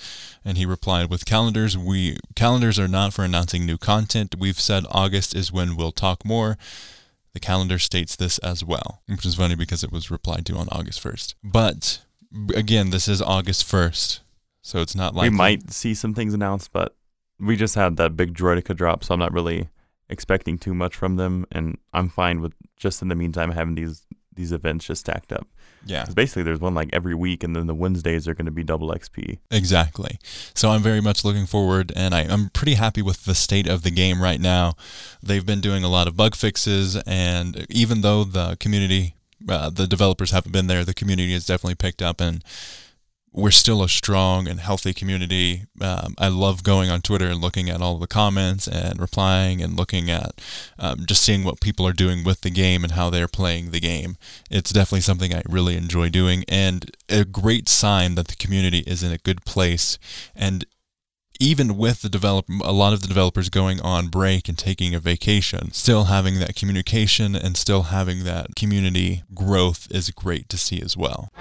And 0.44 0.58
he 0.58 0.66
replied 0.66 1.08
with 1.08 1.24
calendars. 1.24 1.78
We 1.78 2.18
calendars 2.34 2.78
are 2.78 2.88
not 2.88 3.14
for 3.14 3.24
announcing 3.24 3.64
new 3.64 3.78
content. 3.78 4.34
We've 4.38 4.60
said 4.60 4.84
August 4.90 5.34
is 5.34 5.52
when 5.52 5.76
we'll 5.76 5.92
talk 5.92 6.24
more. 6.24 6.58
The 7.32 7.40
calendar 7.40 7.78
states 7.78 8.14
this 8.14 8.38
as 8.38 8.64
well, 8.64 9.02
which 9.06 9.24
is 9.24 9.36
funny 9.36 9.54
because 9.54 9.82
it 9.82 9.90
was 9.90 10.10
replied 10.10 10.46
to 10.46 10.56
on 10.56 10.68
August 10.70 11.02
1st. 11.02 11.34
But 11.42 12.00
again, 12.54 12.90
this 12.90 13.08
is 13.08 13.20
August 13.20 13.66
1st, 13.66 14.20
so 14.62 14.80
it's 14.80 14.94
not 14.94 15.16
like 15.16 15.30
we 15.30 15.36
might 15.36 15.72
see 15.72 15.94
some 15.94 16.14
things 16.14 16.32
announced, 16.32 16.72
but 16.72 16.94
we 17.40 17.56
just 17.56 17.74
had 17.74 17.96
that 17.96 18.16
big 18.16 18.34
Droideka 18.34 18.76
drop, 18.76 19.02
so 19.02 19.14
I'm 19.14 19.20
not 19.20 19.32
really 19.32 19.68
expecting 20.14 20.56
too 20.56 20.74
much 20.74 20.96
from 20.96 21.16
them, 21.16 21.44
and 21.52 21.76
I'm 21.92 22.08
fine 22.08 22.40
with 22.40 22.54
just 22.76 23.02
in 23.02 23.08
the 23.08 23.14
meantime 23.14 23.50
having 23.50 23.74
these 23.74 24.06
these 24.34 24.52
events 24.52 24.86
just 24.86 25.00
stacked 25.00 25.32
up. 25.32 25.46
Yeah, 25.86 26.06
basically, 26.14 26.44
there's 26.44 26.60
one 26.60 26.74
like 26.74 26.88
every 26.92 27.14
week, 27.14 27.44
and 27.44 27.54
then 27.54 27.66
the 27.66 27.74
Wednesdays 27.74 28.26
are 28.26 28.34
going 28.34 28.46
to 28.46 28.52
be 28.52 28.64
double 28.64 28.90
XP. 28.90 29.38
Exactly. 29.50 30.18
So 30.54 30.70
I'm 30.70 30.80
very 30.80 31.02
much 31.02 31.24
looking 31.24 31.44
forward, 31.44 31.92
and 31.94 32.14
I, 32.14 32.22
I'm 32.22 32.48
pretty 32.50 32.74
happy 32.74 33.02
with 33.02 33.24
the 33.26 33.34
state 33.34 33.66
of 33.66 33.82
the 33.82 33.90
game 33.90 34.22
right 34.22 34.40
now. 34.40 34.76
They've 35.22 35.44
been 35.44 35.60
doing 35.60 35.84
a 35.84 35.88
lot 35.88 36.08
of 36.08 36.16
bug 36.16 36.36
fixes, 36.36 36.96
and 37.06 37.66
even 37.68 38.00
though 38.00 38.24
the 38.24 38.56
community, 38.60 39.14
uh, 39.46 39.68
the 39.68 39.86
developers 39.86 40.30
haven't 40.30 40.52
been 40.52 40.68
there, 40.68 40.84
the 40.84 40.94
community 40.94 41.34
has 41.34 41.44
definitely 41.44 41.74
picked 41.74 42.00
up, 42.00 42.18
and 42.18 42.42
we're 43.34 43.50
still 43.50 43.82
a 43.82 43.88
strong 43.88 44.46
and 44.46 44.60
healthy 44.60 44.94
community. 44.94 45.64
Um, 45.80 46.14
I 46.18 46.28
love 46.28 46.62
going 46.62 46.88
on 46.88 47.02
Twitter 47.02 47.26
and 47.26 47.40
looking 47.40 47.68
at 47.68 47.82
all 47.82 47.98
the 47.98 48.06
comments 48.06 48.68
and 48.68 49.00
replying 49.00 49.60
and 49.60 49.76
looking 49.76 50.08
at 50.08 50.40
um, 50.78 51.04
just 51.04 51.22
seeing 51.22 51.42
what 51.42 51.60
people 51.60 51.84
are 51.84 51.92
doing 51.92 52.22
with 52.22 52.42
the 52.42 52.50
game 52.50 52.84
and 52.84 52.92
how 52.92 53.10
they're 53.10 53.26
playing 53.26 53.72
the 53.72 53.80
game. 53.80 54.16
It's 54.50 54.72
definitely 54.72 55.00
something 55.00 55.34
I 55.34 55.42
really 55.48 55.76
enjoy 55.76 56.10
doing 56.10 56.44
and 56.48 56.88
a 57.08 57.24
great 57.24 57.68
sign 57.68 58.14
that 58.14 58.28
the 58.28 58.36
community 58.36 58.84
is 58.86 59.02
in 59.02 59.10
a 59.10 59.18
good 59.18 59.44
place. 59.44 59.98
And 60.36 60.64
even 61.40 61.76
with 61.76 62.02
the 62.02 62.08
develop 62.08 62.46
a 62.62 62.72
lot 62.72 62.92
of 62.92 63.02
the 63.02 63.08
developers 63.08 63.48
going 63.48 63.80
on 63.80 64.06
break 64.06 64.48
and 64.48 64.56
taking 64.56 64.94
a 64.94 65.00
vacation, 65.00 65.72
still 65.72 66.04
having 66.04 66.38
that 66.38 66.54
communication 66.54 67.34
and 67.34 67.56
still 67.56 67.82
having 67.84 68.22
that 68.22 68.54
community 68.54 69.24
growth 69.34 69.88
is 69.90 70.10
great 70.10 70.48
to 70.50 70.56
see 70.56 70.80
as 70.80 70.96
well. 70.96 71.32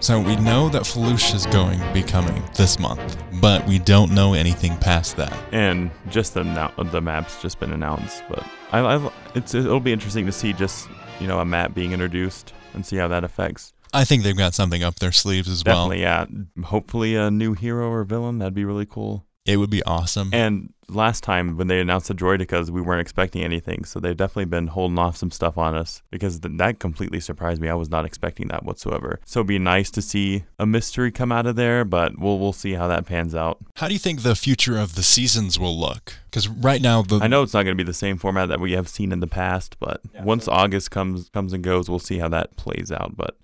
So 0.00 0.18
we 0.18 0.34
know 0.36 0.70
that 0.70 0.82
Felucia 0.82 1.34
is 1.34 1.44
going 1.46 1.78
to 1.78 1.92
be 1.92 2.02
coming 2.02 2.42
this 2.54 2.78
month, 2.78 3.22
but 3.38 3.66
we 3.66 3.78
don't 3.78 4.12
know 4.12 4.32
anything 4.32 4.78
past 4.78 5.18
that. 5.18 5.36
And 5.52 5.90
just 6.08 6.32
the 6.32 6.42
now 6.42 6.72
the 6.78 7.02
map's 7.02 7.42
just 7.42 7.60
been 7.60 7.70
announced, 7.70 8.22
but 8.26 8.42
I, 8.72 8.80
I 8.80 9.12
it's 9.34 9.54
it'll 9.54 9.78
be 9.78 9.92
interesting 9.92 10.24
to 10.24 10.32
see 10.32 10.54
just 10.54 10.88
you 11.20 11.26
know 11.26 11.38
a 11.38 11.44
map 11.44 11.74
being 11.74 11.92
introduced 11.92 12.54
and 12.72 12.84
see 12.84 12.96
how 12.96 13.08
that 13.08 13.24
affects. 13.24 13.74
I 13.92 14.04
think 14.04 14.22
they've 14.22 14.36
got 14.36 14.54
something 14.54 14.82
up 14.82 15.00
their 15.00 15.12
sleeves 15.12 15.48
as 15.48 15.62
well. 15.66 15.90
Definitely, 15.90 16.00
yeah. 16.00 16.24
Hopefully, 16.64 17.14
a 17.14 17.30
new 17.30 17.52
hero 17.52 17.90
or 17.90 18.04
villain 18.04 18.38
that'd 18.38 18.54
be 18.54 18.64
really 18.64 18.86
cool. 18.86 19.26
It 19.44 19.58
would 19.58 19.70
be 19.70 19.82
awesome. 19.82 20.30
And 20.32 20.72
last 20.94 21.22
time 21.22 21.56
when 21.56 21.68
they 21.68 21.80
announced 21.80 22.08
the 22.08 22.14
Droidekas, 22.14 22.70
we 22.70 22.80
weren't 22.80 23.00
expecting 23.00 23.42
anything. 23.42 23.84
So 23.84 24.00
they've 24.00 24.16
definitely 24.16 24.46
been 24.46 24.68
holding 24.68 24.98
off 24.98 25.16
some 25.16 25.30
stuff 25.30 25.56
on 25.56 25.74
us 25.74 26.02
because 26.10 26.40
th- 26.40 26.56
that 26.58 26.78
completely 26.78 27.20
surprised 27.20 27.60
me. 27.60 27.68
I 27.68 27.74
was 27.74 27.90
not 27.90 28.04
expecting 28.04 28.48
that 28.48 28.64
whatsoever. 28.64 29.20
So 29.24 29.40
it'd 29.40 29.48
be 29.48 29.58
nice 29.58 29.90
to 29.92 30.02
see 30.02 30.44
a 30.58 30.66
mystery 30.66 31.10
come 31.10 31.32
out 31.32 31.46
of 31.46 31.56
there, 31.56 31.84
but 31.84 32.18
we'll 32.18 32.38
we'll 32.38 32.52
see 32.52 32.72
how 32.72 32.88
that 32.88 33.06
pans 33.06 33.34
out. 33.34 33.58
How 33.76 33.88
do 33.88 33.94
you 33.94 33.98
think 33.98 34.22
the 34.22 34.34
future 34.34 34.78
of 34.78 34.94
the 34.94 35.02
seasons 35.02 35.58
will 35.58 35.78
look? 35.78 36.14
Because 36.24 36.48
right 36.48 36.82
now, 36.82 37.02
the 37.02 37.18
I 37.20 37.26
know 37.26 37.42
it's 37.42 37.54
not 37.54 37.62
going 37.62 37.76
to 37.76 37.82
be 37.82 37.86
the 37.86 37.94
same 37.94 38.18
format 38.18 38.48
that 38.48 38.60
we 38.60 38.72
have 38.72 38.88
seen 38.88 39.12
in 39.12 39.20
the 39.20 39.26
past, 39.26 39.76
but 39.80 40.00
once 40.22 40.48
August 40.48 40.90
comes 40.90 41.28
comes 41.30 41.52
and 41.52 41.62
goes, 41.62 41.88
we'll 41.88 41.98
see 41.98 42.18
how 42.18 42.28
that 42.28 42.56
plays 42.56 42.92
out. 42.92 43.16
But 43.16 43.36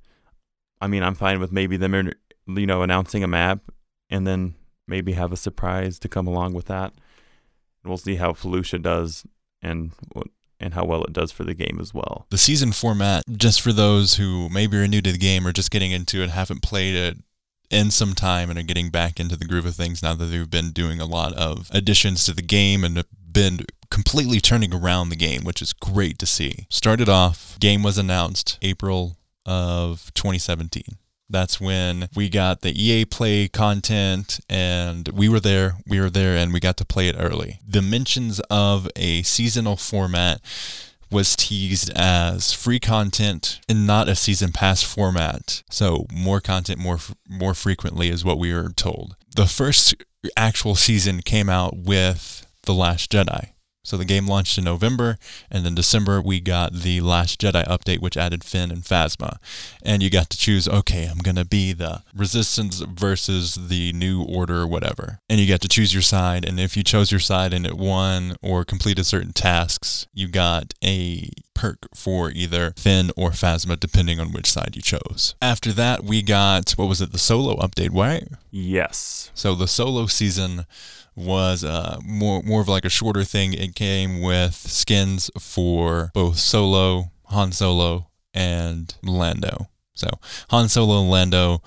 I 0.80 0.86
mean, 0.86 1.02
I'm 1.02 1.14
fine 1.14 1.40
with 1.40 1.52
maybe 1.52 1.76
them, 1.76 2.12
you 2.46 2.66
know, 2.66 2.82
announcing 2.82 3.24
a 3.24 3.28
map 3.28 3.60
and 4.10 4.26
then 4.26 4.54
maybe 4.86 5.12
have 5.12 5.32
a 5.32 5.36
surprise 5.36 5.98
to 6.00 6.08
come 6.08 6.26
along 6.26 6.54
with 6.54 6.66
that. 6.66 6.92
And 7.86 7.90
we'll 7.90 7.98
see 7.98 8.16
how 8.16 8.32
Felucia 8.32 8.82
does 8.82 9.24
and 9.62 9.92
and 10.58 10.74
how 10.74 10.84
well 10.84 11.04
it 11.04 11.12
does 11.12 11.30
for 11.30 11.44
the 11.44 11.54
game 11.54 11.78
as 11.80 11.94
well. 11.94 12.26
the 12.30 12.36
season 12.36 12.72
format, 12.72 13.22
just 13.30 13.60
for 13.60 13.72
those 13.72 14.14
who 14.14 14.48
maybe 14.48 14.76
are 14.76 14.88
new 14.88 15.00
to 15.02 15.12
the 15.12 15.18
game 15.18 15.46
or 15.46 15.52
just 15.52 15.70
getting 15.70 15.92
into 15.92 16.20
it, 16.20 16.30
haven't 16.30 16.62
played 16.62 16.96
it 16.96 17.18
in 17.70 17.92
some 17.92 18.12
time 18.12 18.50
and 18.50 18.58
are 18.58 18.64
getting 18.64 18.90
back 18.90 19.20
into 19.20 19.36
the 19.36 19.44
groove 19.44 19.66
of 19.66 19.76
things 19.76 20.02
now 20.02 20.14
that 20.14 20.24
they've 20.24 20.50
been 20.50 20.72
doing 20.72 21.00
a 21.00 21.04
lot 21.04 21.32
of 21.34 21.68
additions 21.72 22.24
to 22.24 22.32
the 22.32 22.42
game 22.42 22.82
and 22.82 23.04
been 23.30 23.60
completely 23.88 24.40
turning 24.40 24.74
around 24.74 25.10
the 25.10 25.16
game, 25.16 25.44
which 25.44 25.62
is 25.62 25.72
great 25.72 26.18
to 26.18 26.26
see. 26.26 26.66
Started 26.68 27.08
off, 27.08 27.56
game 27.60 27.84
was 27.84 27.98
announced 27.98 28.58
April 28.62 29.16
of 29.44 30.12
2017. 30.14 30.82
That's 31.28 31.60
when 31.60 32.08
we 32.14 32.28
got 32.28 32.60
the 32.60 32.70
EA 32.70 33.04
Play 33.04 33.48
content, 33.48 34.40
and 34.48 35.08
we 35.08 35.28
were 35.28 35.40
there. 35.40 35.76
We 35.86 36.00
were 36.00 36.10
there, 36.10 36.36
and 36.36 36.52
we 36.52 36.60
got 36.60 36.76
to 36.78 36.84
play 36.84 37.08
it 37.08 37.16
early. 37.18 37.60
The 37.66 37.82
mentions 37.82 38.40
of 38.50 38.88
a 38.96 39.22
seasonal 39.22 39.76
format 39.76 40.40
was 41.10 41.36
teased 41.36 41.90
as 41.94 42.52
free 42.52 42.80
content 42.80 43.60
and 43.68 43.86
not 43.86 44.08
a 44.08 44.16
season 44.16 44.52
pass 44.52 44.82
format. 44.82 45.62
So 45.70 46.06
more 46.12 46.40
content 46.40 46.80
more 46.80 46.98
more 47.28 47.54
frequently 47.54 48.08
is 48.08 48.24
what 48.24 48.38
we 48.38 48.52
were 48.52 48.70
told. 48.70 49.16
The 49.34 49.46
first 49.46 49.94
actual 50.36 50.74
season 50.74 51.22
came 51.22 51.48
out 51.48 51.76
with 51.76 52.46
The 52.62 52.74
Last 52.74 53.12
Jedi. 53.12 53.50
So 53.86 53.96
the 53.96 54.04
game 54.04 54.26
launched 54.26 54.58
in 54.58 54.64
November, 54.64 55.16
and 55.48 55.64
then 55.64 55.76
December 55.76 56.20
we 56.20 56.40
got 56.40 56.72
the 56.72 57.00
Last 57.00 57.40
Jedi 57.40 57.64
update, 57.68 58.00
which 58.00 58.16
added 58.16 58.42
Finn 58.42 58.72
and 58.72 58.82
Phasma, 58.82 59.36
and 59.80 60.02
you 60.02 60.10
got 60.10 60.28
to 60.30 60.36
choose. 60.36 60.66
Okay, 60.66 61.04
I'm 61.06 61.18
gonna 61.18 61.44
be 61.44 61.72
the 61.72 62.02
Resistance 62.12 62.80
versus 62.80 63.54
the 63.68 63.92
New 63.92 64.24
Order, 64.24 64.62
or 64.62 64.66
whatever, 64.66 65.20
and 65.28 65.38
you 65.38 65.46
got 65.46 65.60
to 65.60 65.68
choose 65.68 65.94
your 65.94 66.02
side. 66.02 66.44
And 66.44 66.58
if 66.58 66.76
you 66.76 66.82
chose 66.82 67.12
your 67.12 67.20
side 67.20 67.54
and 67.54 67.64
it 67.64 67.76
won 67.76 68.34
or 68.42 68.64
completed 68.64 69.06
certain 69.06 69.32
tasks, 69.32 70.08
you 70.12 70.26
got 70.26 70.74
a 70.82 71.30
perk 71.54 71.86
for 71.94 72.30
either 72.32 72.74
Finn 72.76 73.12
or 73.16 73.30
Phasma, 73.30 73.78
depending 73.78 74.18
on 74.18 74.32
which 74.32 74.50
side 74.50 74.74
you 74.74 74.82
chose. 74.82 75.36
After 75.40 75.72
that, 75.72 76.02
we 76.02 76.22
got 76.22 76.72
what 76.72 76.88
was 76.88 77.00
it? 77.00 77.12
The 77.12 77.18
solo 77.18 77.54
update, 77.56 77.90
right? 77.92 78.26
Yes. 78.50 79.30
So 79.32 79.54
the 79.54 79.68
solo 79.68 80.06
season 80.06 80.66
was 81.16 81.64
uh, 81.64 81.98
more 82.04 82.42
more 82.42 82.60
of 82.60 82.68
like 82.68 82.84
a 82.84 82.90
shorter 82.90 83.24
thing. 83.24 83.52
It 83.54 83.74
came 83.74 84.20
with 84.20 84.54
skins 84.54 85.30
for 85.40 86.10
both 86.14 86.38
Solo, 86.38 87.10
Han 87.26 87.52
Solo, 87.52 88.08
and 88.34 88.94
Lando. 89.02 89.68
So 89.94 90.08
Han 90.50 90.68
Solo 90.68 91.00
and 91.00 91.10
Lando 91.10 91.62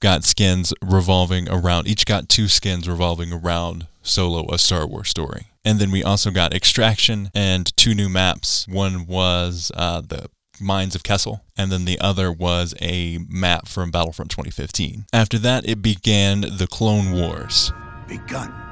got 0.00 0.24
skins 0.24 0.72
revolving 0.82 1.48
around. 1.48 1.86
Each 1.86 2.06
got 2.06 2.28
two 2.28 2.48
skins 2.48 2.88
revolving 2.88 3.32
around 3.32 3.86
Solo, 4.02 4.46
a 4.52 4.58
Star 4.58 4.86
Wars 4.86 5.08
story. 5.10 5.46
And 5.64 5.78
then 5.78 5.90
we 5.90 6.02
also 6.04 6.30
got 6.30 6.54
Extraction 6.54 7.30
and 7.34 7.76
two 7.76 7.94
new 7.94 8.08
maps. 8.08 8.66
One 8.68 9.06
was 9.06 9.72
uh, 9.74 10.00
the 10.00 10.30
Mines 10.60 10.94
of 10.94 11.02
Kessel, 11.02 11.44
and 11.56 11.70
then 11.70 11.84
the 11.84 12.00
other 12.00 12.32
was 12.32 12.74
a 12.80 13.18
map 13.28 13.68
from 13.68 13.90
Battlefront 13.90 14.30
2015. 14.30 15.06
After 15.12 15.38
that, 15.38 15.68
it 15.68 15.82
began 15.82 16.40
the 16.40 16.68
Clone 16.70 17.12
Wars. 17.12 17.72
begun. 18.08 18.65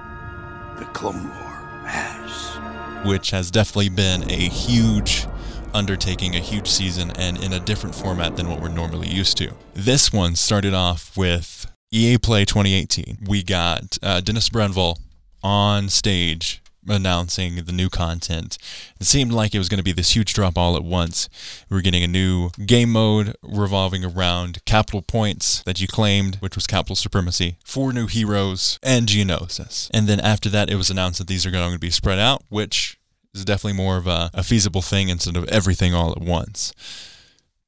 The 0.84 0.90
Clone 0.90 1.24
War 1.24 1.86
has. 1.86 3.06
which 3.06 3.30
has 3.30 3.50
definitely 3.50 3.88
been 3.88 4.30
a 4.30 4.48
huge 4.48 5.26
undertaking, 5.72 6.34
a 6.36 6.40
huge 6.40 6.68
season, 6.68 7.10
and 7.18 7.42
in 7.42 7.52
a 7.54 7.60
different 7.60 7.94
format 7.94 8.36
than 8.36 8.48
what 8.50 8.60
we're 8.60 8.68
normally 8.68 9.08
used 9.08 9.38
to. 9.38 9.52
This 9.72 10.12
one 10.12 10.36
started 10.36 10.74
off 10.74 11.16
with 11.16 11.66
EA 11.90 12.18
Play 12.18 12.44
2018. 12.44 13.20
We 13.26 13.42
got 13.42 13.98
uh, 14.02 14.20
Dennis 14.20 14.50
Brännvall 14.50 14.98
on 15.42 15.88
stage 15.88 16.62
announcing 16.88 17.64
the 17.64 17.72
new 17.72 17.88
content. 17.88 18.58
It 19.00 19.06
seemed 19.06 19.32
like 19.32 19.54
it 19.54 19.58
was 19.58 19.68
going 19.68 19.78
to 19.78 19.84
be 19.84 19.92
this 19.92 20.14
huge 20.14 20.34
drop 20.34 20.56
all 20.58 20.76
at 20.76 20.84
once. 20.84 21.28
We 21.68 21.76
were 21.76 21.82
getting 21.82 22.04
a 22.04 22.08
new 22.08 22.50
game 22.66 22.90
mode 22.92 23.34
revolving 23.42 24.04
around 24.04 24.64
capital 24.64 25.02
points 25.02 25.62
that 25.64 25.80
you 25.80 25.88
claimed, 25.88 26.36
which 26.36 26.56
was 26.56 26.66
capital 26.66 26.96
supremacy, 26.96 27.56
four 27.64 27.92
new 27.92 28.06
heroes, 28.06 28.78
and 28.82 29.06
Geonosis. 29.06 29.90
And 29.92 30.06
then 30.06 30.20
after 30.20 30.48
that, 30.50 30.70
it 30.70 30.76
was 30.76 30.90
announced 30.90 31.18
that 31.18 31.28
these 31.28 31.46
are 31.46 31.50
going 31.50 31.72
to 31.72 31.78
be 31.78 31.90
spread 31.90 32.18
out, 32.18 32.42
which 32.48 32.98
is 33.34 33.44
definitely 33.44 33.76
more 33.76 33.96
of 33.96 34.06
a, 34.06 34.30
a 34.32 34.42
feasible 34.42 34.82
thing 34.82 35.08
instead 35.08 35.36
of 35.36 35.48
everything 35.48 35.94
all 35.94 36.12
at 36.12 36.20
once. 36.20 36.72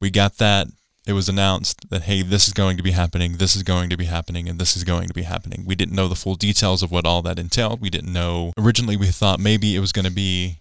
We 0.01 0.11
got 0.11 0.39
that. 0.39 0.69
It 1.07 1.13
was 1.13 1.29
announced 1.29 1.89
that, 1.91 2.03
hey, 2.03 2.23
this 2.23 2.49
is 2.49 2.53
going 2.53 2.77
to 2.77 2.83
be 2.83 2.91
happening, 2.91 3.37
this 3.37 3.55
is 3.55 3.63
going 3.63 3.91
to 3.91 3.97
be 3.97 4.07
happening, 4.07 4.49
and 4.49 4.59
this 4.59 4.77
is 4.77 4.85
going 4.85 5.07
to 5.09 5.15
be 5.15 5.23
happening. 5.23 5.65
We 5.65 5.77
didn't 5.77 5.95
know 5.95 6.09
the 6.09 6.17
full 6.17 6.35
details 6.35 6.83
of 6.83 6.91
what 6.91 7.07
all 7.07 7.23
that 7.23 7.39
entailed. 7.39 7.81
We 7.81 7.91
didn't 7.91 8.13
know. 8.13 8.53
Originally, 8.59 8.97
we 8.97 9.07
thought 9.07 9.39
maybe 9.39 9.77
it 9.77 9.81
was 9.81 9.93
going 9.93 10.07
to 10.07 10.13
be 10.13 10.59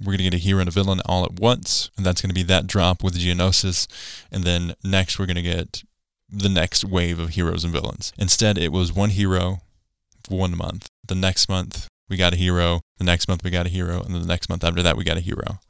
we're 0.00 0.16
going 0.16 0.18
to 0.18 0.24
get 0.24 0.34
a 0.34 0.38
hero 0.38 0.60
and 0.60 0.68
a 0.68 0.72
villain 0.72 1.00
all 1.06 1.24
at 1.24 1.34
once, 1.34 1.90
and 1.96 2.04
that's 2.04 2.20
going 2.20 2.30
to 2.30 2.34
be 2.34 2.42
that 2.44 2.66
drop 2.66 3.04
with 3.04 3.18
Geonosis. 3.18 3.86
And 4.32 4.42
then 4.42 4.74
next, 4.82 5.18
we're 5.18 5.26
going 5.26 5.36
to 5.36 5.42
get 5.42 5.84
the 6.28 6.48
next 6.48 6.84
wave 6.84 7.18
of 7.18 7.30
heroes 7.30 7.62
and 7.62 7.72
villains. 7.72 8.12
Instead, 8.18 8.58
it 8.58 8.72
was 8.72 8.92
one 8.92 9.10
hero 9.10 9.60
one 10.28 10.56
month. 10.56 10.88
The 11.06 11.14
next 11.14 11.48
month, 11.48 11.88
we 12.08 12.16
got 12.16 12.32
a 12.32 12.36
hero. 12.36 12.80
The 12.98 13.04
next 13.04 13.28
month, 13.28 13.44
we 13.44 13.50
got 13.50 13.66
a 13.66 13.70
hero. 13.70 14.02
And 14.02 14.14
then 14.14 14.22
the 14.22 14.28
next 14.28 14.48
month 14.48 14.64
after 14.64 14.82
that, 14.82 14.96
we 14.96 15.04
got 15.04 15.16
a 15.16 15.20
hero. 15.20 15.60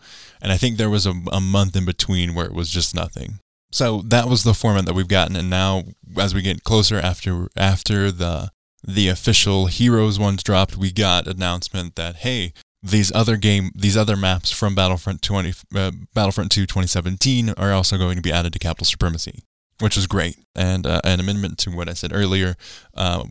And 0.40 0.52
I 0.52 0.56
think 0.56 0.76
there 0.76 0.90
was 0.90 1.06
a, 1.06 1.14
a 1.32 1.40
month 1.40 1.76
in 1.76 1.84
between 1.84 2.34
where 2.34 2.46
it 2.46 2.54
was 2.54 2.70
just 2.70 2.94
nothing. 2.94 3.38
So 3.72 4.02
that 4.06 4.28
was 4.28 4.44
the 4.44 4.54
format 4.54 4.84
that 4.86 4.94
we've 4.94 5.08
gotten. 5.08 5.34
And 5.34 5.48
now, 5.50 5.84
as 6.18 6.34
we 6.34 6.42
get 6.42 6.62
closer 6.62 6.98
after 6.98 7.48
after 7.56 8.12
the 8.12 8.50
the 8.84 9.08
official 9.08 9.66
heroes 9.66 10.18
ones 10.18 10.42
dropped, 10.42 10.76
we 10.76 10.92
got 10.92 11.26
announcement 11.26 11.96
that 11.96 12.16
hey, 12.16 12.52
these 12.82 13.10
other 13.14 13.36
game 13.36 13.70
these 13.74 13.96
other 13.96 14.16
maps 14.16 14.50
from 14.50 14.74
Battlefront 14.74 15.22
20 15.22 15.54
uh, 15.74 15.90
Battlefront 16.14 16.52
2 16.52 16.62
2017 16.62 17.50
are 17.50 17.72
also 17.72 17.96
going 17.96 18.16
to 18.16 18.22
be 18.22 18.32
added 18.32 18.52
to 18.52 18.58
Capital 18.58 18.86
Supremacy, 18.86 19.42
which 19.80 19.96
is 19.96 20.06
great. 20.06 20.36
And 20.54 20.86
uh, 20.86 21.00
an 21.04 21.20
amendment 21.20 21.58
to 21.58 21.70
what 21.70 21.88
I 21.88 21.94
said 21.94 22.12
earlier, 22.14 22.56
uh, 22.94 23.24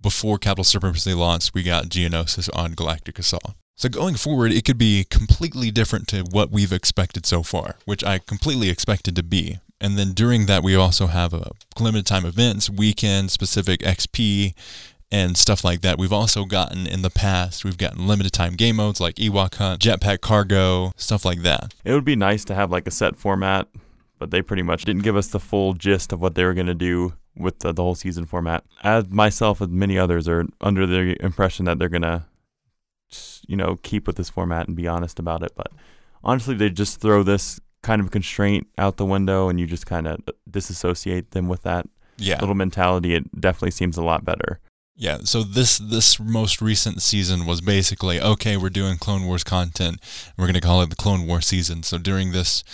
before 0.00 0.38
Capital 0.38 0.64
Supremacy 0.64 1.14
launched, 1.14 1.54
we 1.54 1.62
got 1.62 1.86
Geonosis 1.86 2.48
on 2.54 2.72
Galactic 2.72 3.18
Assault. 3.18 3.54
So 3.76 3.88
going 3.88 4.16
forward, 4.16 4.50
it 4.52 4.64
could 4.64 4.78
be 4.78 5.04
completely 5.08 5.70
different 5.70 6.08
to 6.08 6.22
what 6.22 6.50
we've 6.50 6.72
expected 6.72 7.26
so 7.26 7.44
far, 7.44 7.76
which 7.84 8.02
I 8.02 8.18
completely 8.18 8.70
expected 8.70 9.14
to 9.14 9.22
be. 9.22 9.58
And 9.80 9.96
then 9.96 10.12
during 10.12 10.46
that, 10.46 10.62
we 10.62 10.74
also 10.74 11.06
have 11.06 11.32
a 11.32 11.50
limited 11.78 12.06
time 12.06 12.26
events, 12.26 12.68
weekend 12.68 13.30
specific 13.30 13.80
XP, 13.80 14.54
and 15.10 15.36
stuff 15.36 15.64
like 15.64 15.80
that. 15.82 15.98
We've 15.98 16.12
also 16.12 16.44
gotten 16.44 16.86
in 16.86 17.02
the 17.02 17.10
past, 17.10 17.64
we've 17.64 17.78
gotten 17.78 18.06
limited 18.06 18.32
time 18.32 18.54
game 18.54 18.76
modes 18.76 19.00
like 19.00 19.16
Ewok 19.16 19.54
Hunt, 19.54 19.80
Jetpack 19.80 20.20
Cargo, 20.20 20.92
stuff 20.96 21.24
like 21.24 21.42
that. 21.42 21.74
It 21.84 21.92
would 21.92 22.04
be 22.04 22.16
nice 22.16 22.44
to 22.46 22.54
have 22.54 22.70
like 22.70 22.86
a 22.86 22.90
set 22.90 23.16
format, 23.16 23.68
but 24.18 24.30
they 24.30 24.42
pretty 24.42 24.62
much 24.62 24.84
didn't 24.84 25.02
give 25.02 25.16
us 25.16 25.28
the 25.28 25.40
full 25.40 25.74
gist 25.74 26.12
of 26.12 26.20
what 26.20 26.34
they 26.34 26.44
were 26.44 26.54
going 26.54 26.66
to 26.66 26.74
do 26.74 27.14
with 27.36 27.60
the, 27.60 27.72
the 27.72 27.82
whole 27.82 27.94
season 27.94 28.26
format. 28.26 28.64
As 28.82 29.08
myself 29.08 29.60
and 29.60 29.72
many 29.72 29.96
others 29.96 30.28
are 30.28 30.46
under 30.60 30.86
the 30.86 31.16
impression 31.24 31.64
that 31.66 31.78
they're 31.78 31.88
going 31.88 32.02
to, 32.02 32.24
you 33.46 33.56
know, 33.56 33.78
keep 33.82 34.06
with 34.06 34.16
this 34.16 34.28
format 34.28 34.66
and 34.66 34.76
be 34.76 34.88
honest 34.88 35.18
about 35.18 35.42
it. 35.42 35.52
But 35.56 35.68
honestly, 36.22 36.54
they 36.54 36.68
just 36.68 37.00
throw 37.00 37.22
this 37.22 37.60
kind 37.88 38.00
of 38.02 38.10
constraint 38.10 38.66
out 38.76 38.96
the 38.98 39.04
window 39.06 39.48
and 39.48 39.58
you 39.60 39.66
just 39.66 39.86
kind 39.86 40.06
of 40.06 40.20
disassociate 40.50 41.30
them 41.32 41.48
with 41.48 41.62
that 41.62 41.86
Yeah. 42.18 42.38
little 42.40 42.54
mentality. 42.54 43.14
It 43.14 43.24
definitely 43.40 43.70
seems 43.80 43.96
a 43.96 44.02
lot 44.02 44.24
better. 44.24 44.60
Yeah, 45.00 45.18
so 45.22 45.42
this 45.44 45.78
this 45.78 46.18
most 46.18 46.60
recent 46.60 47.00
season 47.02 47.46
was 47.46 47.60
basically 47.60 48.20
okay. 48.20 48.56
We're 48.56 48.68
doing 48.82 48.96
Clone 48.98 49.24
Wars 49.26 49.44
content. 49.44 50.00
We're 50.36 50.46
going 50.46 50.60
to 50.62 50.68
call 50.68 50.82
it 50.82 50.90
the 50.90 50.96
Clone 51.04 51.24
War 51.28 51.40
season. 51.40 51.84
So 51.84 51.98
during 51.98 52.32
this 52.32 52.64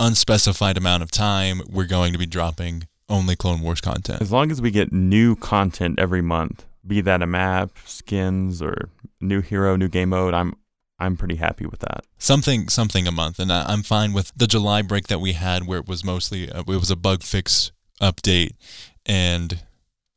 unspecified 0.00 0.76
amount 0.78 1.02
of 1.02 1.10
time, 1.10 1.60
we're 1.68 1.86
going 1.86 2.12
to 2.14 2.18
be 2.18 2.26
dropping 2.26 2.84
only 3.08 3.36
Clone 3.36 3.60
Wars 3.60 3.82
content. 3.82 4.22
As 4.22 4.32
long 4.32 4.50
as 4.50 4.60
we 4.62 4.70
get 4.70 4.90
new 4.90 5.36
content 5.36 5.98
every 5.98 6.22
month, 6.22 6.64
be 6.86 7.02
that 7.02 7.20
a 7.22 7.26
map, 7.26 7.70
skins, 7.84 8.62
or 8.62 8.88
new 9.20 9.42
hero, 9.42 9.76
new 9.76 9.88
game 9.88 10.08
mode, 10.08 10.32
I'm 10.32 10.54
I'm 10.98 11.14
pretty 11.18 11.36
happy 11.36 11.66
with 11.66 11.80
that. 11.80 12.05
Something 12.26 12.68
something 12.68 13.06
a 13.06 13.12
month, 13.12 13.38
and 13.38 13.52
I- 13.52 13.66
I'm 13.72 13.84
fine 13.84 14.12
with 14.12 14.32
the 14.34 14.48
July 14.48 14.82
break 14.82 15.06
that 15.06 15.20
we 15.20 15.34
had, 15.34 15.64
where 15.64 15.78
it 15.78 15.86
was 15.86 16.02
mostly 16.02 16.50
uh, 16.50 16.62
it 16.62 16.66
was 16.66 16.90
a 16.90 16.96
bug 16.96 17.22
fix 17.22 17.70
update 18.00 18.54
and 19.06 19.60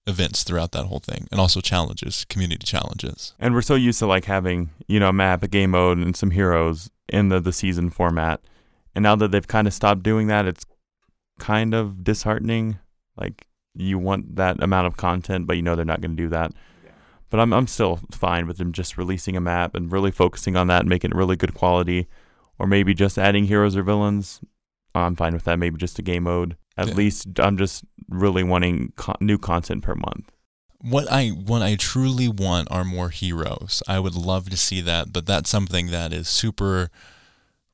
events 0.08 0.42
throughout 0.44 0.72
that 0.72 0.86
whole 0.88 1.02
thing, 1.02 1.28
and 1.32 1.40
also 1.40 1.62
challenges, 1.62 2.26
community 2.28 2.66
challenges. 2.66 3.36
And 3.38 3.54
we're 3.54 3.62
so 3.62 3.76
used 3.76 4.00
to 4.00 4.08
like 4.08 4.26
having, 4.26 4.72
you 4.88 5.00
know, 5.00 5.10
a 5.10 5.14
map, 5.14 5.44
a 5.44 5.48
game 5.48 5.70
mode, 5.70 6.00
and 6.00 6.18
some 6.18 6.32
heroes 6.32 6.90
in 7.08 7.30
the, 7.30 7.40
the 7.40 7.54
season 7.54 7.92
format. 7.92 8.42
And 8.96 9.04
now 9.04 9.16
that 9.18 9.30
they've 9.30 9.48
kind 9.48 9.68
of 9.68 9.74
stopped 9.76 10.02
doing 10.02 10.26
that, 10.30 10.48
it's 10.48 10.66
kind 11.38 11.76
of 11.76 12.04
disheartening. 12.04 12.80
Like 13.18 13.46
you 13.76 14.00
want 14.00 14.36
that 14.36 14.64
amount 14.64 14.88
of 14.88 14.98
content, 14.98 15.46
but 15.46 15.58
you 15.58 15.62
know 15.62 15.76
they're 15.76 15.86
not 15.86 16.02
going 16.02 16.18
to 16.18 16.24
do 16.24 16.30
that. 16.30 16.54
But 17.30 17.40
I'm 17.40 17.54
I'm 17.54 17.68
still 17.68 18.00
fine 18.12 18.48
with 18.48 18.58
them 18.58 18.72
just 18.72 18.98
releasing 18.98 19.36
a 19.38 19.42
map 19.42 19.76
and 19.76 19.92
really 19.92 20.12
focusing 20.12 20.56
on 20.56 20.68
that 20.68 20.82
and 20.82 20.90
making 20.90 21.12
it 21.12 21.18
really 21.18 21.36
good 21.36 21.54
quality, 21.54 22.08
or 22.58 22.66
maybe 22.68 22.94
just 22.94 23.18
adding 23.18 23.46
heroes 23.46 23.76
or 23.76 23.84
villains. 23.84 24.42
I'm 24.96 25.16
fine 25.16 25.34
with 25.34 25.44
that. 25.44 25.60
Maybe 25.60 25.78
just 25.78 26.00
a 26.00 26.02
game 26.02 26.24
mode. 26.24 26.58
At 26.78 26.88
Yeah. 26.90 26.94
least 26.96 27.40
I'm 27.40 27.58
just 27.58 27.84
really 28.08 28.44
wanting 28.44 28.94
co- 28.96 29.16
new 29.20 29.38
content 29.38 29.84
per 29.84 29.94
month. 29.96 30.32
What 30.82 31.12
I 31.12 31.28
what 31.30 31.62
I 31.62 31.76
truly 31.76 32.28
want 32.30 32.70
are 32.72 32.84
more 32.86 33.10
heroes. 33.10 33.84
I 33.88 34.00
would 34.00 34.16
love 34.16 34.50
to 34.50 34.58
see 34.58 34.82
that, 34.82 35.12
but 35.14 35.26
that's 35.26 35.50
something 35.50 35.88
that 35.92 36.12
is 36.14 36.28
super 36.28 36.90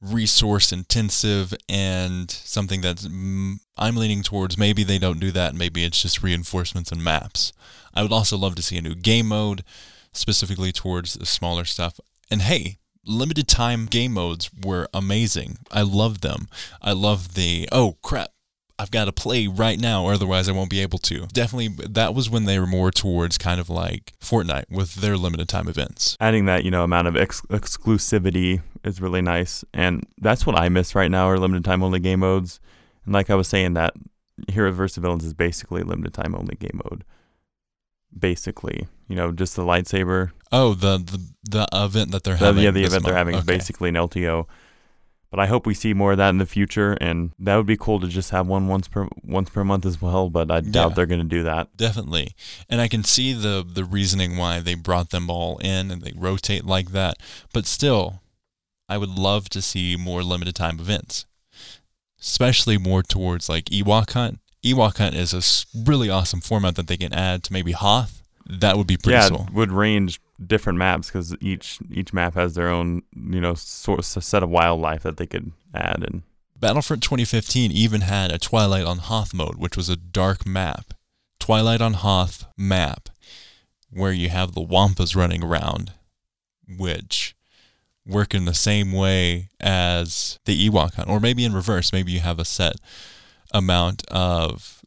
resource 0.06 0.72
intensive 0.72 1.54
and 1.68 2.30
something 2.30 2.82
that's 2.82 3.08
mm, 3.08 3.56
I'm 3.78 3.96
leaning 3.96 4.24
towards 4.24 4.58
maybe 4.58 4.84
they 4.84 5.00
don't 5.00 5.20
do 5.20 5.32
that 5.32 5.56
maybe 5.56 5.84
it's 5.84 6.02
just 6.02 6.24
reinforcements 6.24 6.92
and 6.92 7.04
maps. 7.04 7.54
I 7.94 8.02
would 8.02 8.12
also 8.12 8.38
love 8.38 8.56
to 8.56 8.62
see 8.62 8.78
a 8.78 8.82
new 8.82 8.96
game 8.96 9.28
mode 9.28 9.64
specifically 10.12 10.72
towards 10.72 11.14
the 11.14 11.26
smaller 11.26 11.66
stuff. 11.66 12.00
And 12.30 12.42
hey, 12.42 12.78
limited 13.06 13.48
time 13.48 13.86
game 13.86 14.14
modes 14.14 14.50
were 14.64 14.88
amazing. 14.94 15.58
I 15.72 15.82
love 15.82 16.22
them. 16.22 16.48
I 16.82 16.94
love 16.94 17.36
the 17.36 17.70
oh 17.72 17.98
crap 18.02 18.30
I've 18.78 18.92
got 18.92 19.06
to 19.06 19.14
play 19.14 19.48
right 19.48 19.80
now, 19.80 20.08
otherwise 20.08 20.50
I 20.50 20.52
won't 20.52 20.70
be 20.70 20.82
able 20.82 21.00
to. 21.00 21.28
Definitely, 21.28 21.70
that 21.88 22.14
was 22.14 22.30
when 22.30 22.44
they 22.44 22.60
were 22.60 22.68
more 22.68 22.92
towards 22.92 23.38
kind 23.38 23.60
of 23.62 23.70
like 23.70 24.12
Fortnite 24.22 24.66
with 24.70 24.96
their 24.96 25.16
limited 25.16 25.48
time 25.48 25.68
events. 25.70 26.18
adding 26.20 26.46
that 26.46 26.66
you 26.66 26.72
know 26.72 26.84
amount 26.84 27.08
of 27.08 27.16
ex- 27.16 27.42
exclusivity 27.44 28.62
is 28.84 29.00
really 29.02 29.22
nice 29.22 29.64
and 29.74 30.06
that's 30.22 30.46
what 30.46 30.56
i 30.60 30.70
miss 30.70 30.94
right 30.94 31.10
now 31.10 31.28
are 31.28 31.40
limited 31.40 31.64
time 31.66 31.82
only 31.82 32.00
game 32.00 32.20
modes 32.20 32.60
and 33.04 33.14
like 33.16 33.30
i 33.32 33.36
was 33.36 33.48
saying 33.48 33.74
that 33.74 33.94
heroes 34.50 34.76
versus 34.76 34.98
villains 35.02 35.26
is 35.26 35.34
basically 35.34 35.82
limited 35.82 36.14
time 36.14 36.36
only 36.36 36.56
game 36.56 36.80
mode 36.86 37.04
basically 38.18 38.88
you 39.08 39.16
know 39.16 39.32
just 39.32 39.56
the 39.56 39.64
lightsaber 39.64 40.32
Oh, 40.52 40.74
the 40.74 40.98
the, 41.00 41.20
the 41.50 41.68
event 41.74 42.12
that 42.12 42.24
they're 42.24 42.38
the, 42.38 42.46
having. 42.46 42.64
yeah 42.64 42.72
the 42.72 42.84
event 42.84 43.04
they're 43.04 43.14
month. 43.14 43.18
having 43.28 43.36
is 43.36 43.44
basically 43.44 43.90
an 43.90 43.96
lto 43.96 44.46
but 45.32 45.40
i 45.40 45.46
hope 45.48 45.66
we 45.66 45.74
see 45.74 45.94
more 45.94 46.12
of 46.14 46.18
that 46.18 46.30
in 46.30 46.38
the 46.38 46.46
future 46.46 46.94
and 47.02 47.32
that 47.40 47.56
would 47.56 47.66
be 47.66 47.78
cool 47.78 48.00
to 48.00 48.08
just 48.08 48.30
have 48.32 48.48
one 48.48 48.68
once 48.68 48.88
per 48.88 49.08
once 49.24 49.50
per 49.50 49.64
month 49.64 49.86
as 49.86 50.02
well 50.02 50.30
but 50.30 50.50
i 50.52 50.60
doubt 50.60 50.90
Yeah. 50.90 50.94
they're 50.96 51.06
going 51.06 51.22
to 51.22 51.36
do 51.38 51.44
that 51.44 51.76
Definitely. 51.78 52.34
And 52.70 52.80
I 52.82 52.88
can 52.88 53.04
see 53.04 53.34
the 53.34 53.66
the 53.68 53.84
reasoning 53.84 54.38
why 54.38 54.60
they 54.60 54.76
brought 54.76 55.10
them 55.10 55.30
all 55.30 55.58
in 55.60 55.92
and 55.92 56.02
they 56.02 56.14
rotate 56.16 56.66
like 56.66 56.92
that. 56.92 57.18
But 57.54 57.66
still, 57.66 58.22
I 58.88 58.98
would 58.98 59.10
love 59.10 59.50
to 59.50 59.62
see 59.62 59.96
more 59.98 60.24
limited 60.24 60.56
time 60.56 60.80
events. 60.80 61.26
Especially 62.20 62.78
more 62.78 63.04
towards 63.04 63.50
like 63.50 63.66
Ewok 63.66 64.12
Hunt. 64.14 64.40
Ewok 64.64 64.98
Hunt 64.98 65.16
is 65.16 65.34
a 65.34 65.42
really 65.88 66.10
awesome 66.10 66.42
format 66.42 66.76
that 66.76 66.88
they 66.88 66.98
can 66.98 67.14
add 67.14 67.44
to 67.44 67.54
maybe 67.54 67.74
Hoth. 67.74 68.24
That 68.48 68.78
would 68.78 68.88
be 68.88 68.98
pretty 68.98 69.18
yeah, 69.18 69.30
cool. 69.30 69.48
would 69.54 69.72
range 69.72 70.20
different 70.46 70.78
maps 70.78 71.08
because 71.08 71.36
each 71.40 71.80
each 71.92 72.14
map 72.14 72.34
has 72.34 72.56
their 72.56 72.68
own 72.68 73.04
you 73.16 73.40
know 73.40 73.54
source 73.54 74.18
set 74.20 74.44
of 74.44 74.50
wildlife 74.50 75.04
that 75.04 75.18
they 75.18 75.26
could 75.26 75.52
add 75.74 76.04
and 76.04 76.24
Battlefront 76.58 77.04
2015 77.04 77.72
even 77.72 78.02
had 78.02 78.32
a 78.32 78.38
Twilight 78.38 78.86
on 78.86 79.00
Hoth 79.00 79.34
mode, 79.34 79.58
which 79.58 79.76
was 79.76 79.90
a 79.90 79.98
dark 79.98 80.46
map. 80.46 80.94
Twilight 81.38 81.82
on 81.82 81.94
Hoth 81.94 82.46
map, 82.58 83.10
where 83.92 84.14
you 84.14 84.30
have 84.30 84.54
the 84.54 84.66
Wampas 84.66 85.16
running 85.16 85.44
around, 85.44 85.92
which 86.68 87.36
work 88.06 88.34
in 88.34 88.46
the 88.46 88.54
same 88.54 88.94
way 88.94 89.50
as 89.60 90.40
the 90.46 90.70
Ewok 90.70 90.94
hunt, 90.96 91.10
or 91.10 91.20
maybe 91.20 91.44
in 91.44 91.54
reverse. 91.54 91.92
Maybe 91.92 92.14
you 92.14 92.22
have 92.22 92.40
a 92.40 92.46
set 92.46 92.78
amount 93.54 94.04
of 94.10 94.82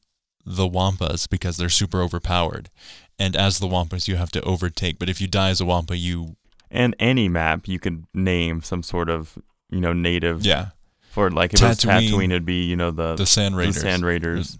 the 0.45 0.69
Wampas 0.69 1.28
because 1.28 1.59
they're 1.59 1.69
super 1.69 2.00
overpowered. 2.00 2.71
And 3.18 3.34
as 3.37 3.58
the 3.58 3.66
Wampas, 3.66 4.06
you 4.08 4.16
have 4.16 4.30
to 4.32 4.42
overtake. 4.42 4.98
But 4.98 5.08
if 5.08 5.20
you 5.20 5.26
die 5.26 5.50
as 5.50 5.60
a 5.60 5.64
Wampa, 5.66 5.96
you. 5.96 6.37
and 6.70 6.94
any 7.00 7.28
map 7.28 7.66
you 7.66 7.78
could 7.78 8.04
name 8.14 8.62
some 8.62 8.82
sort 8.82 9.08
of 9.10 9.38
you 9.70 9.80
know 9.80 9.92
native 9.92 10.44
Yeah. 10.46 10.68
for 11.10 11.30
like 11.30 11.52
if 11.54 11.60
it 11.60 11.64
was 11.64 11.78
Tatooine, 11.78 12.10
Tatooine 12.10 12.25
it'd 12.30 12.44
be 12.44 12.64
you 12.64 12.76
know 12.76 12.90
the 12.90 13.14
The 13.16 13.26
Sand 13.26 13.54
the 13.54 13.58
Raiders. 13.58 13.80
Sand 13.80 14.04
Raiders 14.04 14.58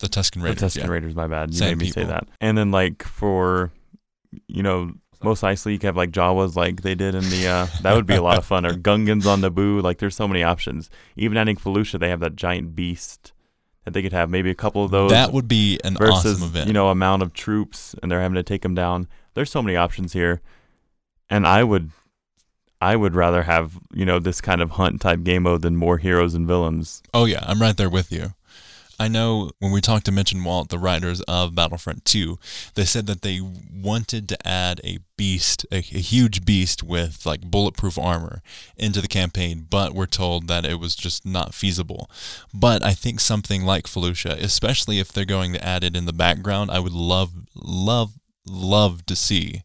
The 0.00 0.08
Tusken 0.08 0.40
the 0.42 0.48
Raiders. 0.48 0.62
Tusken 0.62 0.84
yeah. 0.84 0.86
Raiders 0.88 1.14
my 1.14 1.26
bad 1.26 1.50
you 1.52 1.58
Sand 1.58 1.78
made 1.78 1.86
me 1.86 1.90
say 1.90 2.04
that 2.04 2.28
and 2.40 2.56
then 2.56 2.70
like 2.70 3.02
for 3.02 3.70
you 4.48 4.62
know 4.62 4.92
most 5.22 5.42
you 5.42 5.78
could 5.78 5.82
have 5.86 5.96
like 5.96 6.10
Jawas 6.12 6.54
like 6.56 6.82
they 6.82 6.94
did 6.94 7.14
in 7.14 7.28
the 7.30 7.46
uh 7.46 7.66
that 7.82 7.94
would 7.94 8.06
be 8.06 8.14
a 8.14 8.22
lot 8.22 8.38
of 8.38 8.44
fun 8.44 8.64
or 8.66 8.72
Gungans 8.88 9.26
on 9.26 9.40
Naboo 9.40 9.82
like 9.82 9.98
there's 9.98 10.16
so 10.16 10.28
many 10.28 10.42
options 10.42 10.88
even 11.16 11.36
adding 11.36 11.56
Felucia 11.56 11.98
they 11.98 12.10
have 12.10 12.20
that 12.20 12.36
giant 12.36 12.74
beast 12.74 13.32
that 13.84 13.92
they 13.92 14.02
could 14.02 14.12
have 14.12 14.30
maybe 14.30 14.50
a 14.50 14.54
couple 14.54 14.84
of 14.84 14.90
those 14.90 15.10
That 15.10 15.32
would 15.32 15.48
be 15.48 15.78
an 15.84 15.94
versus 15.96 16.36
awesome 16.36 16.42
event. 16.48 16.66
you 16.68 16.72
know 16.72 16.88
amount 16.88 17.22
of 17.22 17.32
troops 17.32 17.94
and 18.02 18.10
they're 18.10 18.20
having 18.20 18.36
to 18.36 18.42
take 18.42 18.62
them 18.62 18.74
down 18.74 19.08
there's 19.34 19.50
so 19.50 19.62
many 19.62 19.76
options 19.76 20.12
here 20.12 20.40
and 21.30 21.46
i 21.46 21.62
would 21.64 21.90
i 22.80 22.96
would 22.96 23.14
rather 23.14 23.42
have 23.44 23.78
you 23.92 24.04
know 24.04 24.18
this 24.18 24.40
kind 24.40 24.60
of 24.62 24.72
hunt 24.72 25.00
type 25.00 25.22
game 25.22 25.42
mode 25.44 25.62
than 25.62 25.76
more 25.76 25.98
heroes 25.98 26.34
and 26.34 26.46
villains 26.46 27.02
Oh 27.12 27.24
yeah, 27.26 27.44
I'm 27.46 27.60
right 27.60 27.76
there 27.76 27.88
with 27.90 28.10
you. 28.10 28.34
I 28.98 29.08
know 29.08 29.50
when 29.58 29.72
we 29.72 29.80
talked 29.80 30.06
to 30.06 30.12
Mitch 30.12 30.32
and 30.32 30.44
Walt, 30.44 30.68
the 30.68 30.78
writers 30.78 31.20
of 31.22 31.54
Battlefront 31.54 32.04
2, 32.04 32.38
they 32.74 32.84
said 32.84 33.06
that 33.06 33.22
they 33.22 33.40
wanted 33.40 34.28
to 34.28 34.46
add 34.46 34.80
a 34.84 34.98
beast, 35.16 35.66
a, 35.72 35.78
a 35.78 35.80
huge 35.80 36.44
beast 36.44 36.82
with 36.82 37.26
like 37.26 37.42
bulletproof 37.42 37.98
armor 37.98 38.42
into 38.76 39.00
the 39.00 39.08
campaign, 39.08 39.66
but 39.68 39.94
we're 39.94 40.06
told 40.06 40.48
that 40.48 40.64
it 40.64 40.78
was 40.78 40.94
just 40.94 41.26
not 41.26 41.54
feasible. 41.54 42.08
But 42.52 42.84
I 42.84 42.94
think 42.94 43.20
something 43.20 43.64
like 43.64 43.86
Felucia, 43.86 44.40
especially 44.40 44.98
if 44.98 45.12
they're 45.12 45.24
going 45.24 45.52
to 45.54 45.64
add 45.64 45.84
it 45.84 45.96
in 45.96 46.06
the 46.06 46.12
background, 46.12 46.70
I 46.70 46.78
would 46.78 46.92
love, 46.92 47.32
love, 47.54 48.12
love 48.46 49.04
to 49.06 49.16
see 49.16 49.63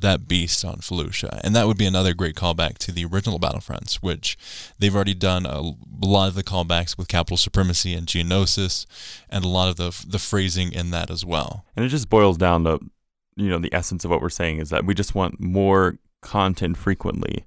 that 0.00 0.26
beast 0.28 0.64
on 0.64 0.76
Felucia. 0.76 1.40
And 1.44 1.54
that 1.56 1.66
would 1.66 1.76
be 1.78 1.86
another 1.86 2.14
great 2.14 2.34
callback 2.34 2.78
to 2.78 2.92
the 2.92 3.04
original 3.04 3.38
Battlefronts, 3.38 3.96
which 3.96 4.36
they've 4.78 4.94
already 4.94 5.14
done 5.14 5.46
a 5.46 5.60
lot 6.02 6.28
of 6.28 6.34
the 6.34 6.42
callbacks 6.44 6.96
with 6.98 7.08
capital 7.08 7.36
supremacy 7.36 7.94
and 7.94 8.06
geonosis, 8.06 8.86
and 9.28 9.44
a 9.44 9.48
lot 9.48 9.68
of 9.68 9.76
the 9.76 10.04
the 10.08 10.18
phrasing 10.18 10.72
in 10.72 10.90
that 10.90 11.10
as 11.10 11.24
well. 11.24 11.64
and 11.76 11.84
it 11.84 11.88
just 11.88 12.08
boils 12.10 12.36
down 12.38 12.64
to 12.64 12.78
you 13.36 13.48
know 13.48 13.58
the 13.58 13.72
essence 13.74 14.04
of 14.04 14.10
what 14.10 14.20
we're 14.20 14.28
saying 14.28 14.58
is 14.58 14.70
that 14.70 14.84
we 14.84 14.94
just 14.94 15.14
want 15.14 15.40
more 15.40 15.96
content 16.20 16.76
frequently 16.76 17.46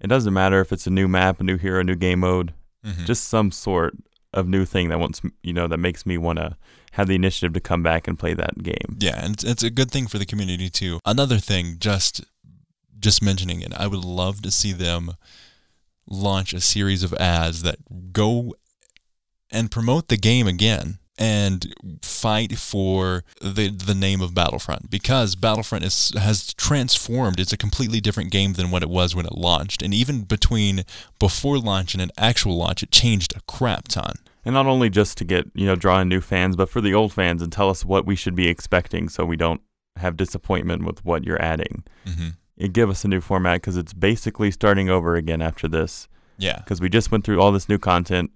it 0.00 0.08
doesn't 0.08 0.34
matter 0.34 0.60
if 0.60 0.72
it's 0.72 0.86
a 0.86 0.90
new 0.90 1.08
map 1.08 1.40
a 1.40 1.44
new 1.44 1.56
hero 1.56 1.80
a 1.80 1.84
new 1.84 1.94
game 1.94 2.20
mode 2.20 2.52
Mhm. 2.86 3.06
just 3.06 3.24
some 3.28 3.50
sort 3.50 3.94
of 4.32 4.48
new 4.48 4.64
thing 4.64 4.88
that 4.88 5.00
wants 5.00 5.20
you 5.42 5.52
know 5.52 5.66
that 5.66 5.78
makes 5.78 6.06
me 6.06 6.16
want 6.16 6.38
to 6.38 6.56
have 6.92 7.08
the 7.08 7.14
initiative 7.14 7.52
to 7.52 7.60
come 7.60 7.82
back 7.82 8.06
and 8.08 8.18
play 8.18 8.34
that 8.34 8.62
game 8.62 8.96
yeah, 8.98 9.24
and 9.24 9.34
it's, 9.34 9.44
it's 9.44 9.62
a 9.62 9.70
good 9.70 9.90
thing 9.90 10.06
for 10.06 10.18
the 10.18 10.26
community 10.26 10.68
too. 10.68 11.00
Another 11.04 11.38
thing, 11.38 11.76
just 11.78 12.22
just 12.98 13.22
mentioning 13.22 13.62
it, 13.62 13.72
I 13.74 13.86
would 13.86 14.04
love 14.04 14.42
to 14.42 14.50
see 14.50 14.72
them 14.72 15.12
launch 16.06 16.52
a 16.52 16.60
series 16.60 17.02
of 17.02 17.14
ads 17.14 17.62
that 17.62 18.12
go 18.12 18.54
and 19.50 19.70
promote 19.70 20.08
the 20.08 20.16
game 20.16 20.46
again 20.46 20.98
and 21.20 21.72
fight 22.02 22.56
for 22.58 23.22
the 23.40 23.68
the 23.70 23.94
name 23.94 24.20
of 24.22 24.34
Battlefront 24.34 24.90
because 24.90 25.36
Battlefront 25.36 25.84
is 25.84 26.12
has 26.18 26.52
transformed. 26.54 27.38
It's 27.38 27.52
a 27.52 27.56
completely 27.58 28.00
different 28.00 28.30
game 28.30 28.54
than 28.54 28.70
what 28.70 28.82
it 28.82 28.88
was 28.90 29.14
when 29.14 29.26
it 29.26 29.32
launched. 29.36 29.82
And 29.82 29.92
even 29.94 30.22
between 30.22 30.84
before 31.18 31.58
launch 31.58 31.92
and 31.94 32.02
an 32.02 32.10
actual 32.16 32.56
launch, 32.56 32.82
it 32.82 32.90
changed 32.90 33.36
a 33.36 33.40
crap 33.46 33.86
ton. 33.88 34.14
And 34.44 34.54
not 34.54 34.64
only 34.66 34.88
just 34.88 35.18
to 35.18 35.24
get, 35.24 35.50
you 35.54 35.66
know, 35.66 35.76
draw 35.76 36.00
in 36.00 36.08
new 36.08 36.22
fans, 36.22 36.56
but 36.56 36.70
for 36.70 36.80
the 36.80 36.94
old 36.94 37.12
fans 37.12 37.42
and 37.42 37.52
tell 37.52 37.68
us 37.68 37.84
what 37.84 38.06
we 38.06 38.16
should 38.16 38.34
be 38.34 38.48
expecting 38.48 39.10
so 39.10 39.26
we 39.26 39.36
don't 39.36 39.60
have 39.96 40.16
disappointment 40.16 40.82
with 40.84 41.04
what 41.04 41.24
you're 41.24 41.42
adding. 41.42 41.84
hmm 42.06 42.28
It 42.56 42.72
give 42.72 42.88
us 42.88 43.04
a 43.04 43.08
new 43.08 43.20
format 43.20 43.56
because 43.60 43.76
it's 43.76 43.92
basically 43.92 44.50
starting 44.50 44.88
over 44.88 45.14
again 45.14 45.42
after 45.42 45.68
this 45.68 46.08
Yeah. 46.38 46.56
because 46.60 46.80
we 46.80 46.88
just 46.88 47.10
went 47.12 47.24
through 47.24 47.38
all 47.38 47.52
this 47.52 47.68
new 47.68 47.76
content, 47.78 48.30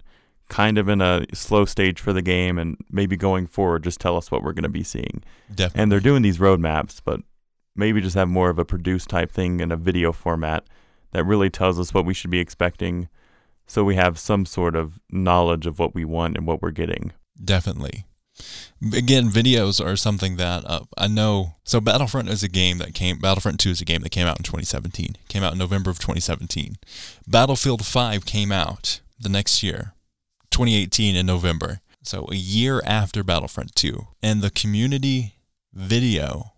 kind 0.49 0.77
of 0.77 0.87
in 0.89 1.01
a 1.01 1.25
slow 1.33 1.65
stage 1.65 1.99
for 1.99 2.13
the 2.13 2.21
game, 2.21 2.57
and 2.57 2.77
maybe 2.89 3.17
going 3.17 3.47
forward, 3.47 3.83
just 3.83 3.99
tell 3.99 4.17
us 4.17 4.31
what 4.31 4.43
we're 4.43 4.53
going 4.53 4.63
to 4.63 4.69
be 4.69 4.83
seeing. 4.83 5.23
Definitely. 5.49 5.81
And 5.81 5.91
they're 5.91 5.99
doing 5.99 6.21
these 6.21 6.37
roadmaps, 6.37 7.01
but 7.03 7.21
maybe 7.75 8.01
just 8.01 8.15
have 8.15 8.29
more 8.29 8.49
of 8.49 8.59
a 8.59 8.65
produced 8.65 9.09
type 9.09 9.31
thing 9.31 9.59
in 9.59 9.71
a 9.71 9.77
video 9.77 10.11
format 10.11 10.65
that 11.11 11.25
really 11.25 11.49
tells 11.49 11.79
us 11.79 11.93
what 11.93 12.05
we 12.05 12.13
should 12.13 12.31
be 12.31 12.39
expecting 12.39 13.09
so 13.67 13.83
we 13.83 13.95
have 13.95 14.19
some 14.19 14.45
sort 14.45 14.75
of 14.75 14.99
knowledge 15.09 15.65
of 15.65 15.79
what 15.79 15.95
we 15.95 16.05
want 16.05 16.37
and 16.37 16.45
what 16.45 16.61
we're 16.61 16.71
getting. 16.71 17.13
Definitely. 17.43 18.05
Again, 18.93 19.29
videos 19.29 19.83
are 19.83 19.95
something 19.95 20.35
that 20.35 20.63
uh, 20.65 20.81
I 20.97 21.07
know. 21.07 21.55
So 21.63 21.79
Battlefront 21.79 22.29
is 22.29 22.43
a 22.43 22.49
game 22.49 22.77
that 22.79 22.93
came. 22.93 23.17
Battlefront 23.19 23.59
Two 23.59 23.69
is 23.69 23.81
a 23.81 23.85
game 23.85 24.01
that 24.01 24.11
came 24.11 24.27
out 24.27 24.37
in 24.37 24.43
2017. 24.43 25.15
Came 25.29 25.41
out 25.41 25.53
in 25.53 25.59
November 25.59 25.89
of 25.89 25.99
2017. 25.99 26.75
Battlefield 27.27 27.85
5 27.85 28.25
came 28.25 28.51
out 28.51 28.99
the 29.19 29.29
next 29.29 29.63
year, 29.63 29.93
2018 30.55 31.17
in 31.17 31.25
November. 31.25 31.81
So 32.01 32.29
a 32.31 32.35
year 32.35 32.81
after 32.85 33.25
Battlefront 33.25 33.75
2. 33.75 34.07
And 34.23 34.41
the 34.41 34.49
community 34.49 35.33
video, 35.73 36.53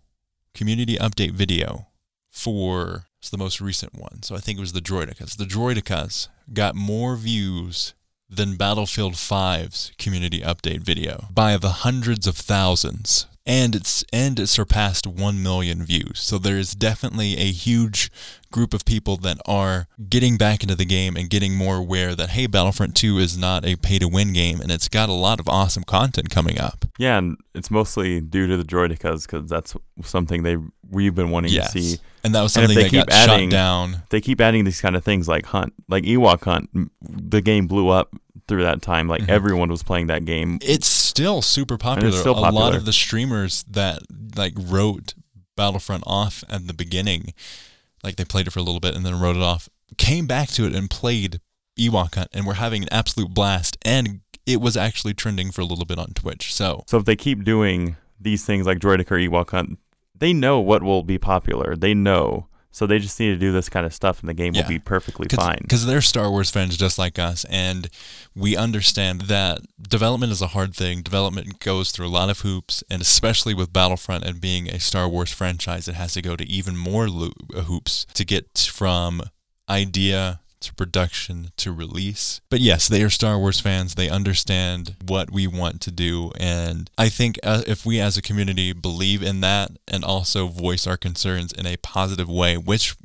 community 0.54 0.98
update 0.98 1.32
video 1.32 1.88
for 2.30 3.08
the 3.32 3.40
most 3.40 3.60
recent 3.60 3.96
one. 3.96 4.22
So 4.22 4.36
I 4.36 4.38
think 4.38 4.60
it 4.60 4.62
was 4.62 4.74
the 4.74 4.82
Droidekas. 4.82 5.36
The 5.36 5.46
Droidekas 5.46 6.28
got 6.54 6.76
more 6.76 7.16
views 7.16 7.96
than 8.30 8.56
Battlefield 8.56 9.14
5's 9.14 9.92
community 9.98 10.42
update 10.42 10.82
video 10.82 11.26
by 11.32 11.58
the 11.58 11.70
hundreds 11.70 12.28
of 12.28 12.38
thousands. 12.38 13.26
And 13.48 13.76
it's 13.76 14.04
and 14.12 14.38
it 14.40 14.48
surpassed 14.48 15.08
1 15.08 15.42
million 15.42 15.82
views. 15.86 16.20
So 16.20 16.38
there 16.38 16.58
is 16.58 16.74
definitely 16.74 17.38
a 17.38 17.50
huge 17.50 18.12
group 18.52 18.74
of 18.74 18.84
people 18.84 19.16
that 19.18 19.38
are 19.46 19.88
getting 20.10 20.36
back 20.38 20.64
into 20.64 20.76
the 20.76 20.86
game 20.86 21.16
and 21.16 21.30
getting 21.30 21.56
more 21.56 21.78
aware 21.78 22.14
that 22.14 22.32
hey, 22.32 22.46
Battlefront 22.48 22.94
2 22.96 23.18
is 23.20 23.38
not 23.38 23.66
a 23.66 23.78
pay 23.78 24.00
to 24.00 24.08
win 24.10 24.34
game 24.34 24.60
and 24.60 24.70
it's 24.70 24.90
got 24.90 25.08
a 25.08 25.14
lot 25.14 25.40
of 25.40 25.48
awesome 25.48 25.84
content 25.84 26.30
coming 26.30 26.60
up. 26.60 26.84
Yeah, 26.98 27.18
and 27.20 27.38
it's 27.56 27.72
mostly 27.72 28.20
due 28.20 28.48
to 28.48 28.58
the 28.58 28.64
Droidekas 28.66 29.26
because 29.26 29.50
that's 29.50 29.76
something 30.04 30.44
they 30.44 30.58
we've 30.90 31.16
been 31.16 31.30
wanting 31.32 31.52
Yes. 31.54 31.72
to 31.72 31.82
see. 31.82 31.98
And 32.26 32.36
that 32.36 32.42
was 32.42 32.52
something 32.52 32.76
they 32.76 32.84
that 32.84 32.90
keep 32.92 33.08
got 33.08 33.30
adding- 33.30 33.50
down. 33.50 34.04
They 34.10 34.20
keep 34.20 34.42
adding 34.42 34.66
these 34.66 34.82
kind 34.82 34.98
of 34.98 35.06
things 35.06 35.30
like 35.30 35.46
Hunt, 35.46 35.74
like 35.88 36.04
Ewok 36.04 36.44
Hunt. 36.44 36.70
The 37.02 37.42
game 37.42 37.68
blew 37.68 37.88
up 37.88 38.14
through 38.50 38.64
that 38.64 38.82
time. 38.82 39.08
Like 39.08 39.24
Mhm. 39.24 39.30
everyone 39.30 39.70
was 39.70 39.84
playing 39.84 40.08
that 40.08 40.26
game. 40.26 40.60
It's 40.62 41.07
still 41.18 41.42
super 41.42 41.78
popular. 41.78 42.12
still 42.12 42.38
A 42.38 42.52
lot 42.52 42.76
of 42.76 42.86
the 42.86 42.94
streamers 42.94 43.64
that 43.64 44.00
like 44.36 44.54
wrote 44.58 45.14
Battlefront 45.56 46.04
off 46.06 46.44
at 46.50 46.68
the 46.68 46.74
beginning, 46.74 47.34
like 48.04 48.16
they 48.16 48.26
played 48.26 48.48
it 48.48 48.52
for 48.52 48.60
a 48.60 48.64
little 48.64 48.80
bit 48.80 48.96
and 48.96 49.06
then 49.06 49.20
wrote 49.20 49.36
it 49.36 49.42
off, 49.42 49.70
came 49.98 50.28
back 50.28 50.50
to 50.50 50.66
it 50.66 50.76
and 50.76 50.90
played 50.90 51.42
Ewok 51.78 52.16
Hunt 52.16 52.30
and 52.34 52.46
were 52.46 52.56
having 52.56 52.84
an 52.84 52.90
absolute 52.92 53.34
blast. 53.34 53.78
And 53.84 54.22
it 54.46 54.62
was 54.62 54.78
actually 54.78 55.14
trending 55.14 55.52
for 55.52 55.62
a 55.62 55.66
little 55.66 55.86
bit 55.86 56.00
on 56.00 56.14
Twitch. 56.14 56.54
So 56.54 56.84
So 56.88 56.98
if 56.98 57.06
they 57.06 57.16
keep 57.16 57.44
doing 57.44 57.98
these 58.20 58.46
things 58.46 58.66
like 58.66 58.80
Droideka 58.80 59.12
or 59.12 59.18
Ewok 59.18 59.52
Hunt, 59.52 59.80
they 60.16 60.34
know 60.34 60.60
what 60.60 60.84
will 60.84 61.04
be 61.04 61.18
popular. 61.18 61.76
They 61.76 61.94
know. 61.94 62.48
So 62.78 62.86
they 62.86 63.00
just 63.00 63.20
need 63.20 63.30
to 63.30 63.38
do 63.38 63.52
this 63.52 63.70
kind 63.70 63.88
of 63.88 63.94
stuff 63.94 64.20
and 64.20 64.30
the 64.30 64.36
game 64.36 64.54
Yeah. 64.54 64.62
will 64.62 64.70
be 64.70 64.78
perfectly 64.78 65.28
fine. 65.30 65.58
because 65.64 65.88
they're 65.88 66.00
Star 66.00 66.30
Wars 66.30 66.52
fans 66.52 66.78
just 66.78 67.00
like 67.00 67.18
us, 67.18 67.44
and 67.50 67.90
we 68.36 68.56
understand 68.56 69.22
that 69.22 69.62
development 69.82 70.32
is 70.32 70.44
a 70.44 70.48
hard 70.48 70.76
thing. 70.76 71.02
Development 71.02 71.60
goes 71.60 71.90
through 71.92 72.06
a 72.06 72.10
lot 72.20 72.30
of 72.30 72.42
hoops, 72.42 72.84
and 72.90 73.02
especially 73.02 73.56
with 73.56 73.74
Battlefront 73.74 74.26
and 74.26 74.40
being 74.40 74.70
a 74.70 74.80
Star 74.80 75.10
Wars 75.10 75.32
franchise, 75.32 75.88
it 75.88 75.96
has 75.96 76.14
to 76.14 76.22
go 76.22 76.36
to 76.36 76.46
even 76.48 76.78
more 76.78 77.10
lo- 77.10 77.32
hoops 77.64 78.06
to 78.14 78.24
get 78.24 78.70
from 78.72 79.24
idea 79.68 80.40
to 80.62 80.74
production 80.74 81.52
to 81.58 81.72
release. 81.72 82.42
But 82.50 82.60
yes, 82.60 82.88
they 82.88 83.04
are 83.04 83.10
Star 83.10 83.38
Wars 83.38 83.60
fans. 83.60 83.96
They 83.96 84.10
understand 84.10 84.96
what 85.06 85.32
we 85.32 85.48
want 85.48 85.82
to 85.82 85.92
do. 85.92 86.32
And 86.40 86.90
I 86.98 87.10
think 87.10 87.40
uh, 87.44 87.64
if 87.68 87.86
we 87.86 88.00
as 88.00 88.18
a 88.18 88.22
community 88.22 88.74
believe 88.74 89.22
in 89.22 89.42
that 89.42 89.72
and 89.88 90.04
also 90.04 90.48
voice 90.48 90.88
our 90.88 90.98
concerns 90.98 91.52
in 91.52 91.66
a 91.66 91.78
positive 91.78 92.30
way, 92.30 92.58
which 92.58 92.96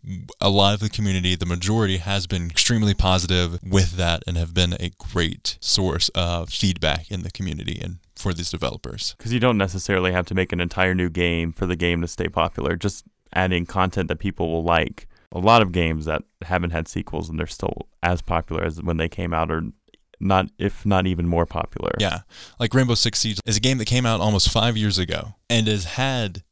a 0.40 0.50
lot 0.50 0.74
of 0.74 0.80
the 0.80 0.90
community, 0.90 1.34
the 1.34 1.46
majority, 1.46 1.98
has 1.98 2.26
been 2.26 2.50
extremely 2.50 2.94
positive 2.94 3.58
with 3.62 3.92
that 3.92 4.22
and 4.26 4.36
have 4.36 4.54
been 4.54 4.74
a 4.74 4.90
great 4.98 5.58
source 5.60 6.08
of 6.10 6.50
feedback 6.50 7.10
in 7.10 7.22
the 7.22 7.30
community 7.30 7.80
and 7.82 7.98
for 8.16 8.32
these 8.32 8.50
developers. 8.50 9.14
Because 9.18 9.32
you 9.32 9.40
don't 9.40 9.58
necessarily 9.58 10.12
have 10.12 10.26
to 10.26 10.34
make 10.34 10.52
an 10.52 10.60
entire 10.60 10.94
new 10.94 11.10
game 11.10 11.52
for 11.52 11.66
the 11.66 11.76
game 11.76 12.00
to 12.00 12.08
stay 12.08 12.28
popular. 12.28 12.76
Just 12.76 13.04
adding 13.34 13.66
content 13.66 14.08
that 14.08 14.18
people 14.18 14.50
will 14.50 14.64
like. 14.64 15.06
A 15.32 15.38
lot 15.38 15.62
of 15.62 15.72
games 15.72 16.04
that 16.04 16.22
haven't 16.42 16.70
had 16.70 16.88
sequels 16.88 17.28
and 17.28 17.38
they're 17.38 17.46
still 17.46 17.88
as 18.02 18.20
popular 18.22 18.64
as 18.64 18.82
when 18.82 18.98
they 18.98 19.08
came 19.08 19.32
out, 19.32 19.50
or 19.50 19.62
not, 20.20 20.50
if 20.58 20.86
not 20.86 21.06
even 21.06 21.26
more 21.26 21.46
popular. 21.46 21.92
Yeah. 21.98 22.20
Like 22.60 22.74
Rainbow 22.74 22.94
Six 22.94 23.18
Siege 23.20 23.40
is 23.46 23.56
a 23.56 23.60
game 23.60 23.78
that 23.78 23.86
came 23.86 24.06
out 24.06 24.20
almost 24.20 24.50
five 24.50 24.76
years 24.76 24.98
ago 24.98 25.34
and 25.48 25.66
has 25.66 25.84
had 25.84 26.42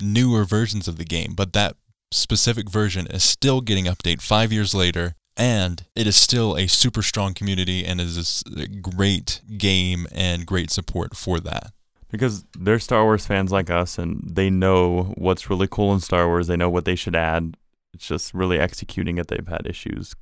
newer 0.00 0.44
versions 0.44 0.88
of 0.88 0.98
the 0.98 1.04
game, 1.04 1.34
but 1.34 1.52
that 1.52 1.76
specific 2.10 2.68
version 2.68 3.06
is 3.06 3.22
still 3.22 3.60
getting 3.60 3.86
update 3.86 4.20
five 4.20 4.52
years 4.52 4.74
later. 4.74 5.14
And 5.36 5.84
it 5.96 6.06
is 6.06 6.14
still 6.14 6.56
a 6.56 6.68
super 6.68 7.02
strong 7.02 7.34
community 7.34 7.84
and 7.84 8.00
is 8.00 8.44
a 8.56 8.68
great 8.68 9.40
game 9.58 10.06
and 10.12 10.46
great 10.46 10.70
support 10.70 11.16
for 11.16 11.40
that. 11.40 11.72
Because 12.14 12.44
they're 12.56 12.78
Star 12.78 13.02
Wars 13.02 13.26
fans 13.26 13.50
like 13.50 13.70
us, 13.70 13.98
and 13.98 14.22
they 14.24 14.48
know 14.50 15.12
what's 15.16 15.50
really 15.50 15.66
cool 15.68 15.92
in 15.92 15.98
Star 16.00 16.28
Wars. 16.28 16.46
They 16.46 16.56
know 16.56 16.70
what 16.70 16.84
they 16.84 16.94
should 16.94 17.16
add. 17.16 17.56
It's 17.92 18.06
just 18.06 18.32
really 18.32 18.58
executing 18.58 19.18
it. 19.18 19.26
They've 19.26 19.46
had 19.46 19.66
issues 19.66 20.14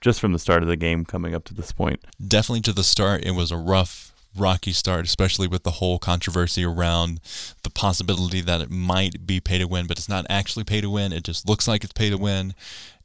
just 0.00 0.20
from 0.20 0.32
the 0.32 0.38
start 0.38 0.62
of 0.62 0.68
the 0.68 0.76
game 0.76 1.04
coming 1.04 1.34
up 1.34 1.44
to 1.44 1.54
this 1.54 1.72
point. 1.72 2.04
definitely 2.24 2.60
to 2.60 2.72
the 2.72 2.84
start 2.84 3.24
it 3.24 3.32
was 3.32 3.50
a 3.50 3.56
rough 3.56 4.12
rocky 4.36 4.72
start 4.72 5.04
especially 5.04 5.48
with 5.48 5.64
the 5.64 5.72
whole 5.72 5.98
controversy 5.98 6.64
around 6.64 7.18
the 7.64 7.70
possibility 7.70 8.40
that 8.40 8.60
it 8.60 8.70
might 8.70 9.26
be 9.26 9.40
pay 9.40 9.58
to 9.58 9.66
win 9.66 9.86
but 9.86 9.98
it's 9.98 10.08
not 10.08 10.24
actually 10.30 10.62
pay 10.62 10.80
to 10.80 10.88
win 10.90 11.12
it 11.12 11.24
just 11.24 11.48
looks 11.48 11.66
like 11.66 11.82
it's 11.82 11.92
pay 11.92 12.10
to 12.10 12.18
win 12.18 12.54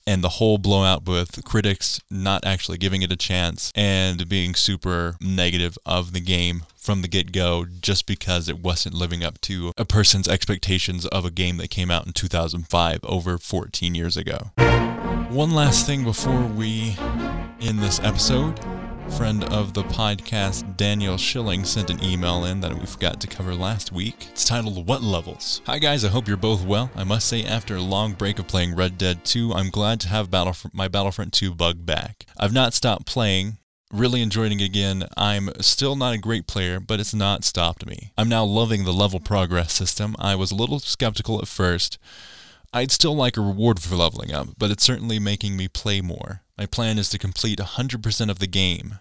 and 0.05 0.23
the 0.23 0.29
whole 0.29 0.57
blowout 0.57 1.05
with 1.07 1.43
critics 1.43 1.99
not 2.09 2.45
actually 2.45 2.77
giving 2.77 3.01
it 3.01 3.11
a 3.11 3.15
chance 3.15 3.71
and 3.75 4.27
being 4.27 4.55
super 4.55 5.15
negative 5.21 5.77
of 5.85 6.13
the 6.13 6.19
game 6.19 6.63
from 6.75 7.01
the 7.01 7.07
get-go 7.07 7.65
just 7.81 8.05
because 8.05 8.49
it 8.49 8.59
wasn't 8.59 8.93
living 8.93 9.23
up 9.23 9.39
to 9.39 9.71
a 9.77 9.85
person's 9.85 10.27
expectations 10.27 11.05
of 11.07 11.25
a 11.25 11.31
game 11.31 11.57
that 11.57 11.69
came 11.69 11.89
out 11.89 12.05
in 12.05 12.11
2005 12.13 12.99
over 13.03 13.37
14 13.37 13.95
years 13.95 14.17
ago 14.17 14.51
one 15.33 15.49
last 15.49 15.87
thing 15.87 16.03
before 16.03 16.45
we 16.45 16.95
end 17.59 17.79
this 17.79 17.99
episode. 18.01 18.59
Friend 19.11 19.43
of 19.53 19.73
the 19.73 19.83
podcast, 19.83 20.75
Daniel 20.75 21.17
Schilling, 21.17 21.65
sent 21.65 21.89
an 21.89 22.03
email 22.03 22.45
in 22.45 22.61
that 22.61 22.73
we 22.73 22.85
forgot 22.85 23.21
to 23.21 23.27
cover 23.27 23.53
last 23.53 23.91
week. 23.91 24.27
It's 24.31 24.45
titled 24.45 24.87
What 24.87 25.03
Levels? 25.03 25.61
Hi 25.65 25.77
guys, 25.77 26.03
I 26.03 26.09
hope 26.09 26.27
you're 26.27 26.35
both 26.35 26.65
well. 26.65 26.89
I 26.95 27.03
must 27.03 27.27
say, 27.27 27.43
after 27.43 27.75
a 27.75 27.81
long 27.81 28.13
break 28.13 28.39
of 28.39 28.47
playing 28.47 28.75
Red 28.75 28.97
Dead 28.97 29.23
2, 29.23 29.53
I'm 29.53 29.69
glad 29.69 29.99
to 30.01 30.07
have 30.07 30.29
Battlef- 30.31 30.73
my 30.73 30.87
Battlefront 30.87 31.31
2 31.33 31.53
bug 31.53 31.85
back. 31.85 32.25
I've 32.37 32.53
not 32.53 32.73
stopped 32.73 33.05
playing, 33.05 33.57
really 33.91 34.21
enjoying 34.21 34.59
it 34.59 34.65
again. 34.65 35.05
I'm 35.15 35.49
still 35.61 35.95
not 35.95 36.15
a 36.15 36.19
great 36.19 36.47
player, 36.47 36.79
but 36.79 36.99
it's 36.99 37.13
not 37.13 37.43
stopped 37.43 37.85
me. 37.85 38.11
I'm 38.17 38.29
now 38.29 38.43
loving 38.43 38.83
the 38.83 38.93
level 38.93 39.19
progress 39.19 39.73
system. 39.73 40.15
I 40.17 40.35
was 40.35 40.51
a 40.51 40.55
little 40.55 40.79
skeptical 40.79 41.39
at 41.39 41.47
first. 41.47 41.99
I'd 42.73 42.91
still 42.91 43.15
like 43.15 43.37
a 43.37 43.41
reward 43.41 43.79
for 43.79 43.95
leveling 43.95 44.33
up, 44.33 44.47
but 44.57 44.71
it's 44.71 44.83
certainly 44.83 45.19
making 45.19 45.55
me 45.55 45.67
play 45.67 46.01
more. 46.01 46.41
My 46.57 46.65
plan 46.67 46.97
is 46.99 47.09
to 47.09 47.17
complete 47.17 47.59
100% 47.59 48.29
of 48.29 48.39
the 48.39 48.47
game. 48.47 48.99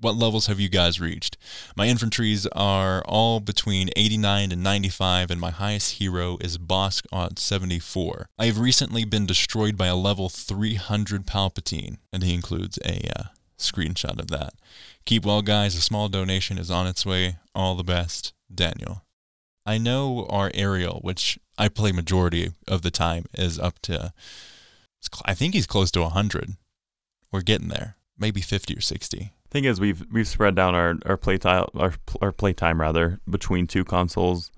What 0.00 0.16
levels 0.16 0.46
have 0.46 0.58
you 0.58 0.68
guys 0.68 1.00
reached? 1.00 1.36
My 1.76 1.86
infantries 1.86 2.46
are 2.52 3.02
all 3.06 3.40
between 3.40 3.90
89 3.94 4.52
and 4.52 4.62
95, 4.62 5.30
and 5.30 5.40
my 5.40 5.50
highest 5.50 5.92
hero 5.92 6.36
is 6.40 6.58
Bossk 6.58 7.06
on 7.12 7.36
74. 7.36 8.28
I 8.38 8.46
have 8.46 8.58
recently 8.58 9.04
been 9.04 9.26
destroyed 9.26 9.76
by 9.76 9.86
a 9.86 9.96
level 9.96 10.28
300 10.28 11.26
Palpatine, 11.26 11.98
and 12.12 12.22
he 12.22 12.34
includes 12.34 12.78
a 12.84 13.00
uh, 13.18 13.22
screenshot 13.58 14.18
of 14.18 14.28
that. 14.28 14.54
Keep 15.04 15.24
well, 15.24 15.42
guys. 15.42 15.76
A 15.76 15.80
small 15.80 16.08
donation 16.08 16.58
is 16.58 16.70
on 16.70 16.86
its 16.86 17.06
way. 17.06 17.36
All 17.54 17.74
the 17.74 17.84
best, 17.84 18.32
Daniel. 18.52 19.02
I 19.66 19.78
know 19.78 20.26
our 20.28 20.50
Aerial, 20.54 21.00
which 21.00 21.38
I 21.56 21.68
play 21.68 21.92
majority 21.92 22.52
of 22.66 22.82
the 22.82 22.90
time, 22.90 23.26
is 23.34 23.58
up 23.58 23.78
to. 23.82 24.12
I 25.24 25.34
think 25.34 25.54
he's 25.54 25.66
close 25.66 25.90
to 25.92 26.00
100. 26.00 26.56
We're 27.34 27.40
getting 27.40 27.66
there. 27.66 27.96
Maybe 28.16 28.40
50 28.40 28.76
or 28.76 28.80
60. 28.80 29.32
Thing 29.50 29.64
is, 29.64 29.80
we've 29.80 30.04
we've 30.08 30.28
spread 30.28 30.54
down 30.54 30.76
our 30.76 30.94
our 31.04 31.16
playtime 31.16 31.66
our 31.74 31.94
our 32.22 32.30
playtime 32.30 32.80
rather 32.80 33.18
between 33.28 33.66
two 33.66 33.82
consoles. 33.82 34.52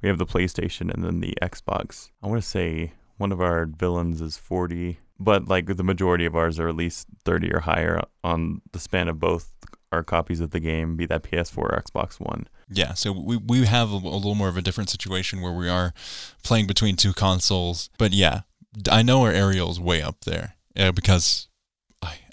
We 0.00 0.08
have 0.08 0.16
the 0.16 0.24
PlayStation 0.24 0.90
and 0.90 1.04
then 1.04 1.20
the 1.20 1.36
Xbox. 1.42 2.08
I 2.22 2.28
want 2.28 2.42
to 2.42 2.48
say 2.48 2.94
one 3.18 3.32
of 3.32 3.42
our 3.42 3.66
villains 3.66 4.22
is 4.22 4.38
40, 4.38 4.98
but 5.20 5.46
like 5.46 5.76
the 5.76 5.84
majority 5.84 6.24
of 6.24 6.34
ours 6.34 6.58
are 6.58 6.70
at 6.70 6.74
least 6.74 7.06
30 7.26 7.52
or 7.52 7.60
higher 7.60 8.00
on 8.24 8.62
the 8.72 8.78
span 8.78 9.08
of 9.08 9.20
both 9.20 9.52
our 9.92 10.02
copies 10.02 10.40
of 10.40 10.52
the 10.52 10.60
game, 10.60 10.96
be 10.96 11.04
that 11.04 11.24
PS4 11.24 11.58
or 11.58 11.82
Xbox 11.86 12.18
One. 12.18 12.48
Yeah, 12.70 12.94
so 12.94 13.12
we, 13.12 13.36
we 13.36 13.66
have 13.66 13.92
a, 13.92 13.96
a 13.96 14.16
little 14.16 14.34
more 14.34 14.48
of 14.48 14.56
a 14.56 14.62
different 14.62 14.88
situation 14.88 15.42
where 15.42 15.52
we 15.52 15.68
are 15.68 15.92
playing 16.42 16.66
between 16.66 16.96
two 16.96 17.12
consoles. 17.12 17.90
But 17.98 18.14
yeah, 18.14 18.40
I 18.90 19.02
know 19.02 19.22
our 19.22 19.32
Aerial's 19.32 19.78
way 19.78 20.00
up 20.00 20.24
there 20.24 20.54
uh, 20.78 20.92
because 20.92 21.48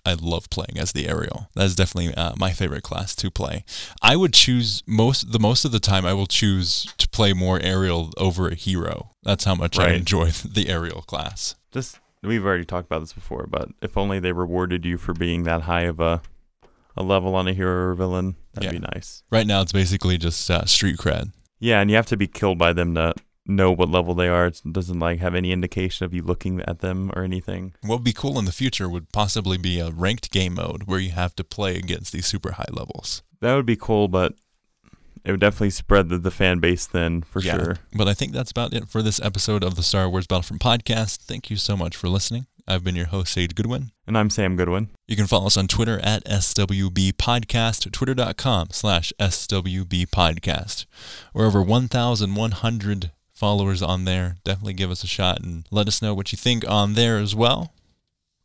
I, 0.09 0.13
love 0.19 0.49
playing 0.49 0.77
as 0.77 0.91
the 0.91 1.07
Aerial. 1.07 1.49
That 1.55 1.65
is 1.65 1.75
definitely 1.75 2.13
uh, 2.15 2.33
my 2.37 2.51
favorite 2.51 2.83
class 2.83 3.15
to 3.17 3.29
play. 3.31 3.63
I 4.01 4.15
would 4.15 4.33
choose 4.33 4.83
most 4.87 5.31
the 5.31 5.39
most 5.39 5.65
of 5.65 5.71
the 5.71 5.79
time. 5.79 6.05
I 6.05 6.13
will 6.13 6.27
choose 6.27 6.93
to 6.97 7.07
play 7.09 7.33
more 7.33 7.59
Aerial 7.61 8.11
over 8.17 8.47
a 8.49 8.55
hero. 8.55 9.11
That's 9.23 9.43
how 9.45 9.55
much 9.55 9.77
I 9.79 9.91
enjoy 9.93 10.25
the 10.45 10.69
Aerial 10.69 11.01
class. 11.03 11.55
Just 11.71 11.99
we've 12.23 12.45
already 12.45 12.65
talked 12.65 12.87
about 12.87 12.99
this 12.99 13.13
before, 13.13 13.47
but 13.49 13.69
if 13.81 13.97
only 13.97 14.19
they 14.19 14.31
rewarded 14.31 14.85
you 14.85 14.97
for 14.97 15.13
being 15.13 15.43
that 15.43 15.61
high 15.63 15.83
of 15.83 15.99
a 15.99 16.21
a 16.97 17.03
level 17.03 17.35
on 17.35 17.47
a 17.47 17.53
hero 17.53 17.91
or 17.91 17.93
villain, 17.93 18.35
that'd 18.53 18.73
Yeah. 18.73 18.79
be 18.79 18.85
nice. 18.93 19.23
Right 19.31 19.47
now, 19.47 19.61
it's 19.61 19.71
basically 19.71 20.17
just 20.17 20.49
uh, 20.51 20.65
street 20.65 20.97
cred. 20.97 21.31
Yeah, 21.59 21.79
and 21.79 21.89
you 21.89 21.95
have 21.95 22.07
to 22.07 22.17
be 22.17 22.27
killed 22.27 22.57
by 22.57 22.73
them 22.73 22.95
to 22.95 23.13
know 23.49 23.71
what 23.71 23.89
level 23.89 24.13
they 24.13 24.27
are. 24.27 24.47
It 24.47 24.61
doesn't 24.71 24.99
like 24.99 25.19
have 25.19 25.35
any 25.35 25.51
indication 25.51 26.05
of 26.05 26.13
you 26.13 26.21
looking 26.21 26.61
at 26.61 26.79
them 26.79 27.11
or 27.15 27.23
anything. 27.23 27.73
What 27.81 27.97
would 27.97 28.03
be 28.03 28.13
cool 28.13 28.37
in 28.39 28.45
the 28.45 28.51
future 28.51 28.87
would 28.87 29.11
possibly 29.11 29.57
be 29.57 29.79
a 29.79 29.89
ranked 29.91 30.31
game 30.31 30.53
mode 30.55 30.83
where 30.83 30.99
you 30.99 31.11
have 31.11 31.35
to 31.37 31.43
play 31.43 31.75
against 31.75 32.13
these 32.13 32.27
super 32.27 32.53
high 32.53 32.69
levels. 32.71 33.23
That 33.41 33.55
would 33.55 33.65
be 33.65 33.75
cool, 33.75 34.07
but 34.07 34.35
it 35.25 35.31
would 35.31 35.39
definitely 35.41 35.71
spread 35.71 36.09
the, 36.09 36.17
the 36.17 36.31
fan 36.31 36.59
base 36.59 36.85
then 36.85 37.21
for 37.23 37.41
Yeah. 37.41 37.57
sure. 37.57 37.77
But 37.93 38.07
I 38.07 38.13
think 38.13 38.31
that's 38.33 38.51
about 38.51 38.73
it 38.73 38.87
for 38.87 39.01
this 39.01 39.19
episode 39.21 39.63
of 39.63 39.75
the 39.75 39.83
Star 39.83 40.09
Wars 40.09 40.27
Battlefront 40.27 40.61
podcast. 40.61 41.17
Thank 41.17 41.49
you 41.49 41.57
so 41.57 41.75
much 41.75 41.95
for 41.95 42.07
listening. 42.07 42.45
I've 42.67 42.83
been 42.83 42.95
your 42.95 43.07
host, 43.07 43.33
Sage 43.33 43.55
Goodwin. 43.55 43.91
And 44.05 44.15
I'm 44.15 44.29
Sam 44.29 44.55
Goodwin. 44.55 44.89
You 45.07 45.15
can 45.15 45.25
follow 45.25 45.47
us 45.47 45.57
on 45.57 45.67
Twitter 45.67 45.99
at 46.03 46.23
SWB 46.25 47.13
Podcast, 47.13 47.91
twitter.com 47.91 48.67
slash 48.71 49.11
SWB 49.19 50.05
Podcast. 50.07 50.85
We're 51.33 51.47
over 51.47 51.63
1,100 51.63 53.11
followers 53.39 53.81
on 53.81 54.03
there. 54.03 54.35
Definitely 54.43 54.73
give 54.73 54.91
us 54.91 55.03
a 55.03 55.07
shot 55.07 55.41
and 55.41 55.65
let 55.71 55.87
us 55.87 56.01
know 56.01 56.13
what 56.13 56.31
you 56.31 56.37
think 56.37 56.69
on 56.69 56.93
there 56.93 57.17
as 57.17 57.33
well. 57.33 57.73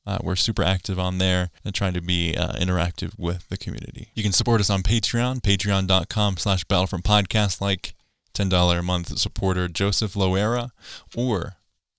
Uh, 0.06 0.18
we're 0.22 0.36
super 0.36 0.62
active 0.62 0.98
on 0.98 1.18
there 1.18 1.50
and 1.64 1.74
trying 1.74 1.94
to 1.94 2.00
be 2.00 2.36
uh, 2.36 2.52
interactive 2.52 3.18
with 3.18 3.48
the 3.48 3.56
community. 3.56 4.08
You 4.14 4.22
can 4.22 4.32
support 4.32 4.60
us 4.60 4.70
on 4.70 4.82
Patreon, 4.82 5.40
patreon.com 5.40 6.36
slash 6.36 6.64
Battlefront 6.64 7.04
Podcast, 7.04 7.60
like 7.60 7.94
$10 8.34 8.78
a 8.78 8.82
month 8.82 9.18
supporter 9.18 9.66
Joseph 9.66 10.14
Loera, 10.14 10.70
or 11.16 11.54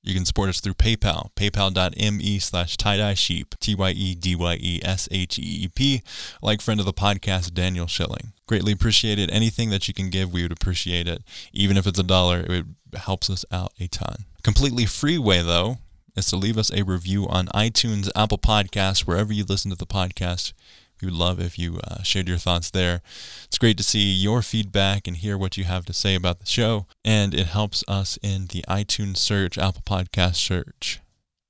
you 0.05 0.13
can 0.13 0.25
support 0.25 0.49
us 0.49 0.59
through 0.59 0.75
PayPal, 0.75 1.31
paypal.me 1.35 2.39
slash 2.39 2.77
tie-dye 2.77 3.15
sheep, 3.15 3.55
T-Y-E-D-Y-E-S-H-E-E-P, 3.59 6.01
like 6.41 6.61
friend 6.61 6.79
of 6.79 6.85
the 6.85 6.93
podcast, 6.93 7.53
Daniel 7.53 7.87
Schilling. 7.87 8.33
Greatly 8.47 8.73
appreciated. 8.73 9.31
Anything 9.31 9.71
that 9.71 9.87
you 9.87 9.93
can 9.93 10.09
give, 10.09 10.31
we 10.31 10.43
would 10.43 10.51
appreciate 10.51 11.07
it. 11.07 11.23
Even 11.51 11.77
if 11.77 11.87
it's 11.87 11.99
a 11.99 12.03
dollar, 12.03 12.45
it 12.47 12.65
helps 12.95 13.29
us 13.29 13.43
out 13.51 13.73
a 13.79 13.87
ton. 13.87 14.25
Completely 14.43 14.85
free 14.85 15.17
way, 15.17 15.41
though, 15.41 15.77
is 16.15 16.27
to 16.27 16.35
leave 16.35 16.57
us 16.57 16.71
a 16.71 16.83
review 16.83 17.27
on 17.27 17.47
iTunes, 17.47 18.09
Apple 18.15 18.37
Podcasts, 18.37 19.01
wherever 19.01 19.33
you 19.33 19.43
listen 19.43 19.71
to 19.71 19.77
the 19.77 19.87
podcast. 19.87 20.53
We 21.05 21.11
would 21.11 21.19
love 21.19 21.39
if 21.39 21.59
you 21.59 21.79
uh, 21.83 22.01
shared 22.01 22.27
your 22.27 22.39
thoughts 22.39 22.71
there. 22.71 23.03
It's 23.43 23.59
great 23.59 23.77
to 23.77 23.83
see 23.83 24.11
your 24.11 24.41
feedback 24.41 25.07
and 25.07 25.15
hear 25.15 25.37
what 25.37 25.55
you 25.55 25.63
have 25.63 25.85
to 25.85 25.93
say 25.93 26.15
about 26.15 26.39
the 26.39 26.47
show, 26.47 26.87
and 27.03 27.31
it 27.35 27.45
helps 27.45 27.83
us 27.87 28.17
in 28.23 28.47
the 28.47 28.65
iTunes 28.67 29.17
search, 29.17 29.55
Apple 29.55 29.83
Podcast 29.85 30.37
search, 30.37 30.99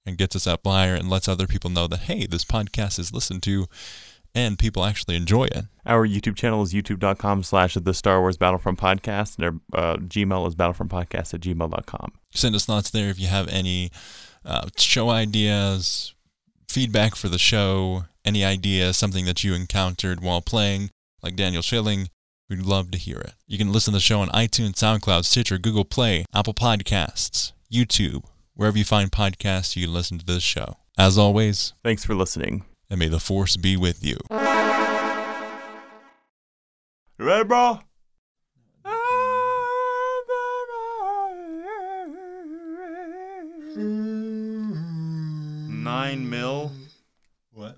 and 0.06 0.18
gets 0.18 0.36
us 0.36 0.46
up 0.46 0.68
higher 0.68 0.94
and 0.94 1.10
lets 1.10 1.30
other 1.30 1.48
people 1.48 1.70
know 1.70 1.88
that 1.88 2.02
hey, 2.02 2.26
this 2.26 2.44
podcast 2.44 3.00
is 3.00 3.14
listened 3.14 3.44
to, 3.44 3.68
and 4.34 4.60
people 4.60 4.84
actually 4.84 5.16
enjoy 5.16 5.46
it. 5.46 5.68
Our 5.86 6.06
YouTube 6.06 6.36
channel 6.36 6.62
is 6.62 6.74
youtube.com 6.74 7.44
slash 7.44 7.76
the 7.76 7.94
Star 7.94 8.20
Wars 8.20 8.36
Battlefront 8.36 8.78
Podcast, 8.78 9.38
and 9.38 9.62
our 9.74 9.82
uh, 9.82 9.96
Gmail 10.00 10.50
is 10.50 10.56
battlefrontpodcast 10.56 11.34
at 11.34 11.40
gmail.com. 11.40 12.12
Send 12.34 12.56
us 12.56 12.66
thoughts 12.66 12.90
there 12.90 13.08
if 13.08 13.18
you 13.18 13.28
have 13.28 13.48
any 13.48 13.90
uh, 14.44 14.68
show 14.76 15.12
ideas, 15.12 16.14
feedback 16.68 17.16
for 17.16 17.30
the 17.30 17.40
show, 17.40 18.04
any 18.26 18.44
idea, 18.44 18.94
something 18.94 19.26
that 19.26 19.44
you 19.44 19.54
encountered 19.54 20.22
while 20.22 20.42
playing, 20.42 20.90
like 21.22 21.36
Daniel 21.36 21.62
Schilling. 21.62 22.10
We'd 22.50 22.60
love 22.62 22.92
to 22.92 22.98
hear 22.98 23.18
it. 23.20 23.34
You 23.48 23.58
can 23.58 23.72
listen 23.72 23.92
to 23.94 23.98
the 23.98 24.02
show 24.02 24.20
on 24.22 24.30
iTunes, 24.30 24.74
SoundCloud, 24.76 25.26
Stitcher, 25.26 25.58
Google 25.58 25.86
Play, 25.86 26.26
Apple 26.34 26.54
Podcasts, 26.54 27.54
YouTube, 27.72 28.24
wherever 28.54 28.78
you 28.78 28.86
find 28.86 29.12
podcasts, 29.12 29.76
you 29.76 29.86
can 29.86 29.94
listen 29.94 30.20
to 30.20 30.26
this 30.26 30.44
show. 30.44 30.78
As 30.98 31.18
always, 31.18 31.74
Thanks 31.84 32.06
for 32.06 32.14
listening. 32.16 32.64
and 32.90 33.00
may 33.00 33.08
the 33.08 33.20
force 33.20 33.58
be 33.58 33.76
with 33.78 34.04
you. 34.06 34.18
You 37.18 37.26
ready, 37.26 37.46
bro? 37.46 37.80
Nine 45.68 46.30
mil. 46.30 46.72
What? 47.52 47.78